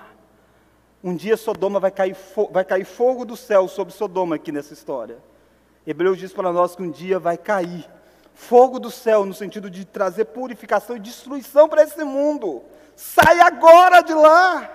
Um 1.03 1.15
dia 1.15 1.36
Sodoma 1.36 1.79
vai 1.79 1.89
cair, 1.89 2.15
vai 2.51 2.63
cair 2.63 2.86
fogo 2.86 3.25
do 3.25 3.36
céu 3.36 3.67
sobre 3.67 3.95
Sodoma 3.95 4.36
aqui 4.36 4.51
nessa 4.51 4.73
história. 4.73 5.17
Hebreus 5.88 6.19
diz 6.19 6.31
para 6.31 6.53
nós 6.53 6.75
que 6.75 6.84
um 6.84 6.91
dia 6.91 7.17
vai 7.17 7.39
cair 7.39 7.89
fogo 8.34 8.79
do 8.79 8.91
céu 8.91 9.25
no 9.25 9.34
sentido 9.34 9.69
de 9.69 9.86
trazer 9.86 10.25
purificação 10.25 10.95
e 10.95 10.99
destruição 10.99 11.69
para 11.69 11.84
esse 11.84 12.03
mundo. 12.03 12.63
Sai 12.95 13.39
agora 13.39 14.01
de 14.01 14.13
lá! 14.13 14.69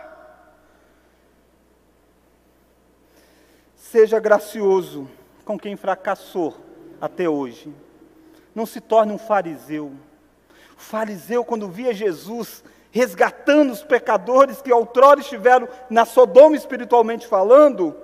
Seja 3.76 4.20
gracioso 4.20 5.08
com 5.44 5.58
quem 5.58 5.76
fracassou 5.76 6.54
até 7.00 7.28
hoje. 7.28 7.72
Não 8.54 8.66
se 8.66 8.80
torne 8.80 9.12
um 9.12 9.18
fariseu. 9.18 9.92
O 10.76 10.80
fariseu, 10.80 11.44
quando 11.44 11.68
via 11.68 11.94
Jesus, 11.94 12.62
resgatando 12.90 13.72
os 13.72 13.82
pecadores 13.82 14.60
que 14.60 14.72
outrora 14.72 15.20
estiveram 15.20 15.68
na 15.88 16.04
Sodoma 16.04 16.56
espiritualmente 16.56 17.26
falando, 17.26 17.96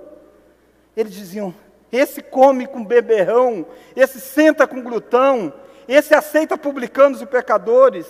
eles 0.97 1.13
diziam: 1.13 1.53
esse 1.91 2.21
come 2.21 2.67
com 2.67 2.83
beberrão, 2.83 3.65
esse 3.95 4.19
senta 4.19 4.67
com 4.67 4.81
glutão, 4.81 5.53
esse 5.87 6.13
aceita 6.13 6.57
publicanos 6.57 7.21
e 7.21 7.25
pecadores. 7.25 8.07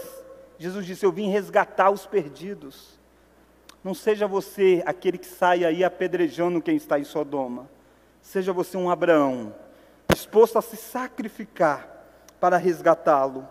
Jesus 0.57 0.85
disse: 0.85 1.05
Eu 1.05 1.11
vim 1.11 1.29
resgatar 1.29 1.89
os 1.89 2.05
perdidos. 2.05 2.99
Não 3.83 3.93
seja 3.93 4.27
você 4.27 4.81
aquele 4.85 5.17
que 5.17 5.27
sai 5.27 5.63
aí 5.63 5.83
apedrejando 5.83 6.61
quem 6.61 6.75
está 6.75 6.97
em 6.97 7.03
Sodoma. 7.03 7.69
Seja 8.21 8.51
você 8.51 8.75
um 8.75 8.89
Abraão, 8.89 9.53
disposto 10.09 10.57
a 10.57 10.61
se 10.61 10.75
sacrificar 10.75 11.87
para 12.39 12.57
resgatá-lo. 12.57 13.47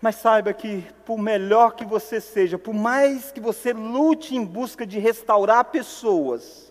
Mas 0.00 0.16
saiba 0.16 0.52
que, 0.52 0.86
por 1.04 1.18
melhor 1.18 1.74
que 1.74 1.84
você 1.84 2.20
seja, 2.20 2.56
por 2.56 2.72
mais 2.72 3.32
que 3.32 3.40
você 3.40 3.72
lute 3.72 4.34
em 4.34 4.44
busca 4.44 4.86
de 4.86 4.98
restaurar 4.98 5.64
pessoas, 5.66 6.69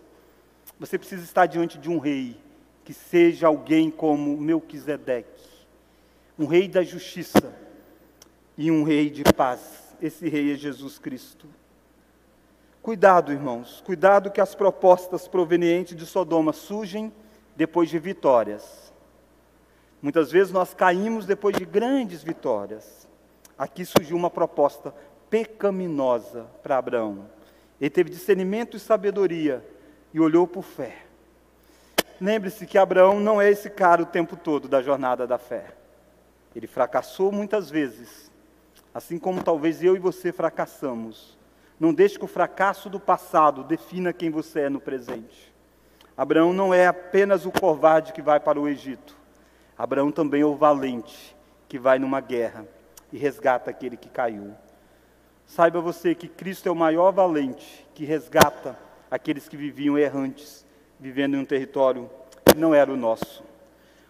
você 0.80 0.98
precisa 0.98 1.24
estar 1.24 1.46
diante 1.46 1.78
de 1.78 1.90
um 1.90 2.00
rei, 2.00 2.40
que 2.86 2.94
seja 2.94 3.48
alguém 3.48 3.92
como 3.92 4.38
Melquisedeque, 4.38 5.44
um 6.38 6.46
rei 6.46 6.70
da 6.70 6.82
justiça 6.82 7.54
e 8.58 8.72
um 8.72 8.84
rei 8.84 9.10
de 9.10 9.24
paz. 9.24 9.96
Esse 10.02 10.30
rei 10.30 10.54
é 10.54 10.56
Jesus 10.56 10.98
Cristo. 10.98 11.48
Cuidado, 12.82 13.34
irmãos, 13.34 13.84
cuidado 13.86 14.32
que 14.32 14.40
as 14.40 14.56
propostas 14.56 15.28
provenientes 15.28 15.98
de 15.98 16.06
Sodoma 16.06 16.54
surgem 16.54 17.12
depois 17.58 17.90
de 17.90 18.00
vitórias. 18.00 18.94
Muitas 20.02 20.32
vezes 20.32 20.54
nós 20.54 20.74
caímos 20.74 21.26
depois 21.26 21.58
de 21.58 21.66
grandes 21.66 22.24
vitórias. 22.24 23.06
Aqui 23.58 23.84
surgiu 23.84 24.16
uma 24.16 24.30
proposta 24.30 24.96
pecaminosa 25.30 26.48
para 26.64 26.78
Abraão. 26.78 27.26
Ele 27.82 27.90
teve 27.90 28.10
discernimento 28.10 28.78
e 28.78 28.80
sabedoria 28.80 29.62
e 30.14 30.20
olhou 30.20 30.48
por 30.48 30.64
fé. 30.64 31.04
Lembre-se 32.20 32.66
que 32.66 32.78
Abraão 32.78 33.20
não 33.20 33.42
é 33.42 33.50
esse 33.50 33.70
cara 33.70 34.02
o 34.02 34.06
tempo 34.06 34.36
todo 34.36 34.68
da 34.68 34.82
jornada 34.82 35.26
da 35.26 35.38
fé. 35.38 35.74
Ele 36.56 36.68
fracassou 36.68 37.32
muitas 37.32 37.70
vezes, 37.70 38.32
assim 38.94 39.18
como 39.18 39.44
talvez 39.44 39.84
eu 39.84 39.96
e 39.96 40.00
você 40.00 40.32
fracassamos. 40.32 41.38
Não 41.80 41.94
deixe 41.94 42.20
que 42.20 42.26
o 42.26 42.28
fracasso 42.28 42.90
do 42.90 43.00
passado 43.00 43.64
defina 43.64 44.12
quem 44.12 44.30
você 44.30 44.62
é 44.62 44.70
no 44.70 44.82
presente. 44.82 45.54
Abraão 46.18 46.52
não 46.52 46.74
é 46.74 46.88
apenas 46.88 47.46
o 47.46 47.52
covarde 47.52 48.12
que 48.12 48.22
vai 48.22 48.40
para 48.40 48.60
o 48.60 48.68
Egito. 48.68 49.16
Abraão 49.78 50.12
também 50.12 50.42
é 50.42 50.46
o 50.46 50.58
valente 50.58 51.34
que 51.70 51.80
vai 51.80 51.98
numa 51.98 52.20
guerra 52.20 52.66
e 53.14 53.18
resgata 53.18 53.70
aquele 53.70 53.96
que 53.96 54.10
caiu. 54.10 54.54
Saiba 55.46 55.80
você 55.80 56.14
que 56.14 56.28
Cristo 56.28 56.68
é 56.68 56.72
o 56.72 56.76
maior 56.76 57.12
valente 57.12 57.88
que 57.94 58.04
resgata 58.04 58.78
aqueles 59.10 59.48
que 59.48 59.58
viviam 59.58 59.98
errantes, 59.98 60.66
vivendo 61.00 61.36
em 61.36 61.40
um 61.40 61.46
território 61.46 62.10
que 62.46 62.58
não 62.58 62.74
era 62.74 62.92
o 62.92 62.98
nosso. 62.98 63.44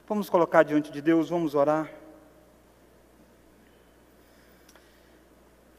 Vamos 0.08 0.30
colocar 0.30 0.64
diante 0.64 0.92
de 0.92 1.02
Deus, 1.02 1.30
vamos 1.30 1.56
orar. 1.56 1.90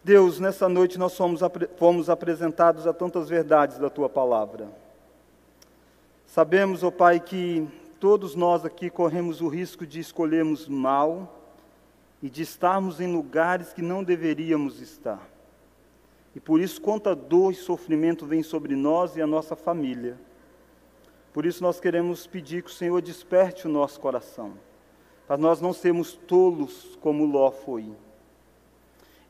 Deus, 0.02 0.40
nessa 0.40 0.68
noite 0.68 0.98
nós 0.98 1.16
fomos, 1.16 1.40
fomos 1.76 2.08
apresentados 2.08 2.86
a 2.86 2.92
tantas 2.92 3.28
verdades 3.28 3.78
da 3.78 3.90
tua 3.90 4.08
palavra. 4.08 4.68
Sabemos, 6.26 6.82
ó 6.82 6.88
oh 6.88 6.92
Pai, 6.92 7.20
que 7.20 7.68
todos 7.98 8.34
nós 8.34 8.64
aqui 8.64 8.88
corremos 8.88 9.40
o 9.40 9.48
risco 9.48 9.86
de 9.86 10.00
escolhermos 10.00 10.68
mal 10.68 11.36
e 12.22 12.30
de 12.30 12.42
estarmos 12.42 13.00
em 13.00 13.12
lugares 13.12 13.72
que 13.72 13.82
não 13.82 14.02
deveríamos 14.02 14.80
estar. 14.80 15.20
E 16.40 16.42
por 16.42 16.58
isso, 16.58 16.80
quanta 16.80 17.14
dor 17.14 17.52
e 17.52 17.54
sofrimento 17.54 18.24
vem 18.24 18.42
sobre 18.42 18.74
nós 18.74 19.14
e 19.14 19.20
a 19.20 19.26
nossa 19.26 19.54
família. 19.54 20.18
Por 21.34 21.44
isso, 21.44 21.62
nós 21.62 21.78
queremos 21.78 22.26
pedir 22.26 22.62
que 22.62 22.70
o 22.70 22.72
Senhor 22.72 23.02
desperte 23.02 23.66
o 23.66 23.70
nosso 23.70 24.00
coração, 24.00 24.54
para 25.26 25.36
nós 25.36 25.60
não 25.60 25.74
sermos 25.74 26.14
tolos 26.14 26.96
como 27.02 27.26
Ló 27.26 27.50
foi. 27.50 27.92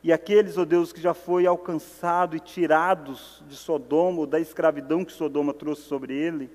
E 0.01 0.13
aqueles, 0.13 0.57
ó 0.57 0.61
oh 0.61 0.65
Deus, 0.65 0.93
que 0.93 1.01
já 1.01 1.13
foi 1.13 1.45
alcançado 1.45 2.37
e 2.37 2.39
tirados 2.39 3.43
de 3.45 3.57
Sodoma, 3.57 4.19
ou 4.21 4.25
da 4.25 4.39
escravidão 4.39 5.03
que 5.03 5.11
Sodoma 5.11 5.53
trouxe 5.53 5.81
sobre 5.81 6.13
ele, 6.13 6.49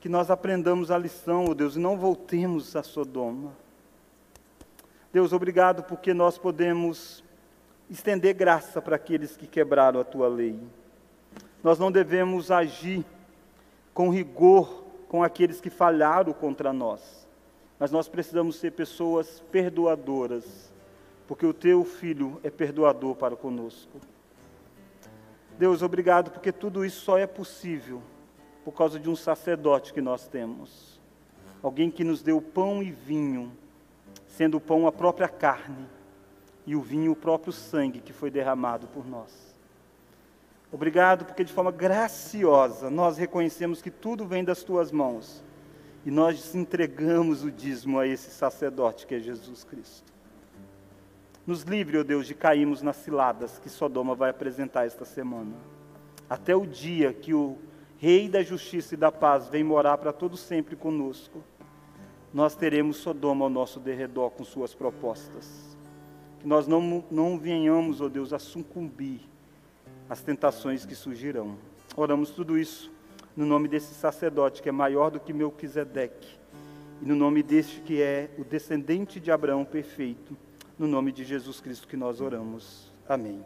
que 0.00 0.08
nós 0.08 0.30
aprendamos 0.30 0.90
a 0.90 0.96
lição, 0.96 1.44
ó 1.44 1.50
oh 1.50 1.54
Deus, 1.54 1.76
e 1.76 1.78
não 1.78 1.98
voltemos 1.98 2.74
a 2.74 2.82
Sodoma. 2.82 3.54
Deus, 5.12 5.30
obrigado 5.34 5.82
porque 5.82 6.14
nós 6.14 6.38
podemos 6.38 7.22
estender 7.92 8.34
graça 8.34 8.80
para 8.80 8.96
aqueles 8.96 9.36
que 9.36 9.46
quebraram 9.46 10.00
a 10.00 10.04
tua 10.04 10.26
lei. 10.26 10.58
Nós 11.62 11.78
não 11.78 11.92
devemos 11.92 12.50
agir 12.50 13.04
com 13.92 14.08
rigor 14.08 14.82
com 15.08 15.22
aqueles 15.22 15.60
que 15.60 15.68
falharam 15.68 16.32
contra 16.32 16.72
nós, 16.72 17.28
mas 17.78 17.90
nós 17.90 18.08
precisamos 18.08 18.56
ser 18.56 18.72
pessoas 18.72 19.40
perdoadoras 19.52 20.72
porque 21.28 21.46
o 21.46 21.54
teu 21.54 21.84
filho 21.84 22.40
é 22.42 22.50
perdoador 22.50 23.14
para 23.14 23.36
conosco. 23.36 24.00
Deus, 25.58 25.82
obrigado, 25.82 26.30
porque 26.30 26.50
tudo 26.50 26.84
isso 26.84 27.02
só 27.02 27.18
é 27.18 27.26
possível 27.26 28.02
por 28.64 28.72
causa 28.72 28.98
de 28.98 29.08
um 29.08 29.16
sacerdote 29.16 29.92
que 29.92 30.00
nós 30.00 30.26
temos. 30.26 31.00
Alguém 31.62 31.90
que 31.90 32.04
nos 32.04 32.22
deu 32.22 32.40
pão 32.40 32.82
e 32.82 32.90
vinho, 32.90 33.52
sendo 34.26 34.56
o 34.56 34.60
pão 34.60 34.86
a 34.86 34.92
própria 34.92 35.28
carne 35.28 35.86
e 36.66 36.76
o 36.76 36.80
vinho 36.80 37.12
o 37.12 37.16
próprio 37.16 37.52
sangue 37.52 38.00
que 38.00 38.12
foi 38.12 38.30
derramado 38.30 38.86
por 38.88 39.06
nós. 39.06 39.52
Obrigado, 40.70 41.24
porque 41.24 41.44
de 41.44 41.52
forma 41.52 41.70
graciosa 41.70 42.88
nós 42.88 43.18
reconhecemos 43.18 43.82
que 43.82 43.90
tudo 43.90 44.26
vem 44.26 44.42
das 44.42 44.62
tuas 44.62 44.90
mãos 44.90 45.44
e 46.04 46.10
nós 46.10 46.54
entregamos 46.54 47.44
o 47.44 47.50
dízimo 47.50 47.98
a 47.98 48.06
esse 48.06 48.30
sacerdote 48.30 49.06
que 49.06 49.14
é 49.14 49.20
Jesus 49.20 49.64
Cristo. 49.64 50.12
Nos 51.46 51.62
livre, 51.62 51.98
ó 51.98 52.00
oh 52.00 52.04
Deus, 52.04 52.26
de 52.26 52.34
cairmos 52.34 52.82
nas 52.82 52.96
ciladas 52.96 53.58
que 53.58 53.68
Sodoma 53.68 54.14
vai 54.14 54.30
apresentar 54.30 54.86
esta 54.86 55.04
semana. 55.04 55.52
Até 56.30 56.54
o 56.54 56.64
dia 56.64 57.12
que 57.12 57.34
o 57.34 57.58
Rei 57.98 58.28
da 58.28 58.42
Justiça 58.42 58.94
e 58.94 58.96
da 58.96 59.12
Paz 59.12 59.48
vem 59.48 59.62
morar 59.62 59.98
para 59.98 60.12
todo 60.12 60.36
sempre 60.36 60.74
conosco, 60.74 61.42
nós 62.32 62.54
teremos 62.54 62.96
Sodoma 62.96 63.44
ao 63.44 63.50
nosso 63.50 63.78
derredor 63.78 64.30
com 64.30 64.44
suas 64.44 64.74
propostas 64.74 65.71
que 66.42 66.48
nós 66.48 66.66
não, 66.66 67.04
não 67.08 67.38
venhamos, 67.38 68.00
ó 68.00 68.06
oh 68.06 68.08
Deus, 68.08 68.32
a 68.32 68.38
sucumbir 68.38 69.20
às 70.10 70.20
tentações 70.20 70.84
que 70.84 70.94
surgirão. 70.94 71.56
Oramos 71.96 72.30
tudo 72.30 72.58
isso 72.58 72.90
no 73.36 73.46
nome 73.46 73.68
desse 73.68 73.94
sacerdote 73.94 74.60
que 74.60 74.68
é 74.68 74.72
maior 74.72 75.10
do 75.10 75.20
que 75.20 75.32
Melquisedeque, 75.32 76.36
e 77.00 77.06
no 77.06 77.14
nome 77.14 77.42
deste 77.42 77.80
que 77.80 78.02
é 78.02 78.28
o 78.36 78.44
descendente 78.44 79.20
de 79.20 79.30
Abraão 79.30 79.64
perfeito, 79.64 80.36
no 80.76 80.88
nome 80.88 81.12
de 81.12 81.24
Jesus 81.24 81.60
Cristo 81.60 81.86
que 81.86 81.96
nós 81.96 82.20
oramos. 82.20 82.92
Amém. 83.08 83.44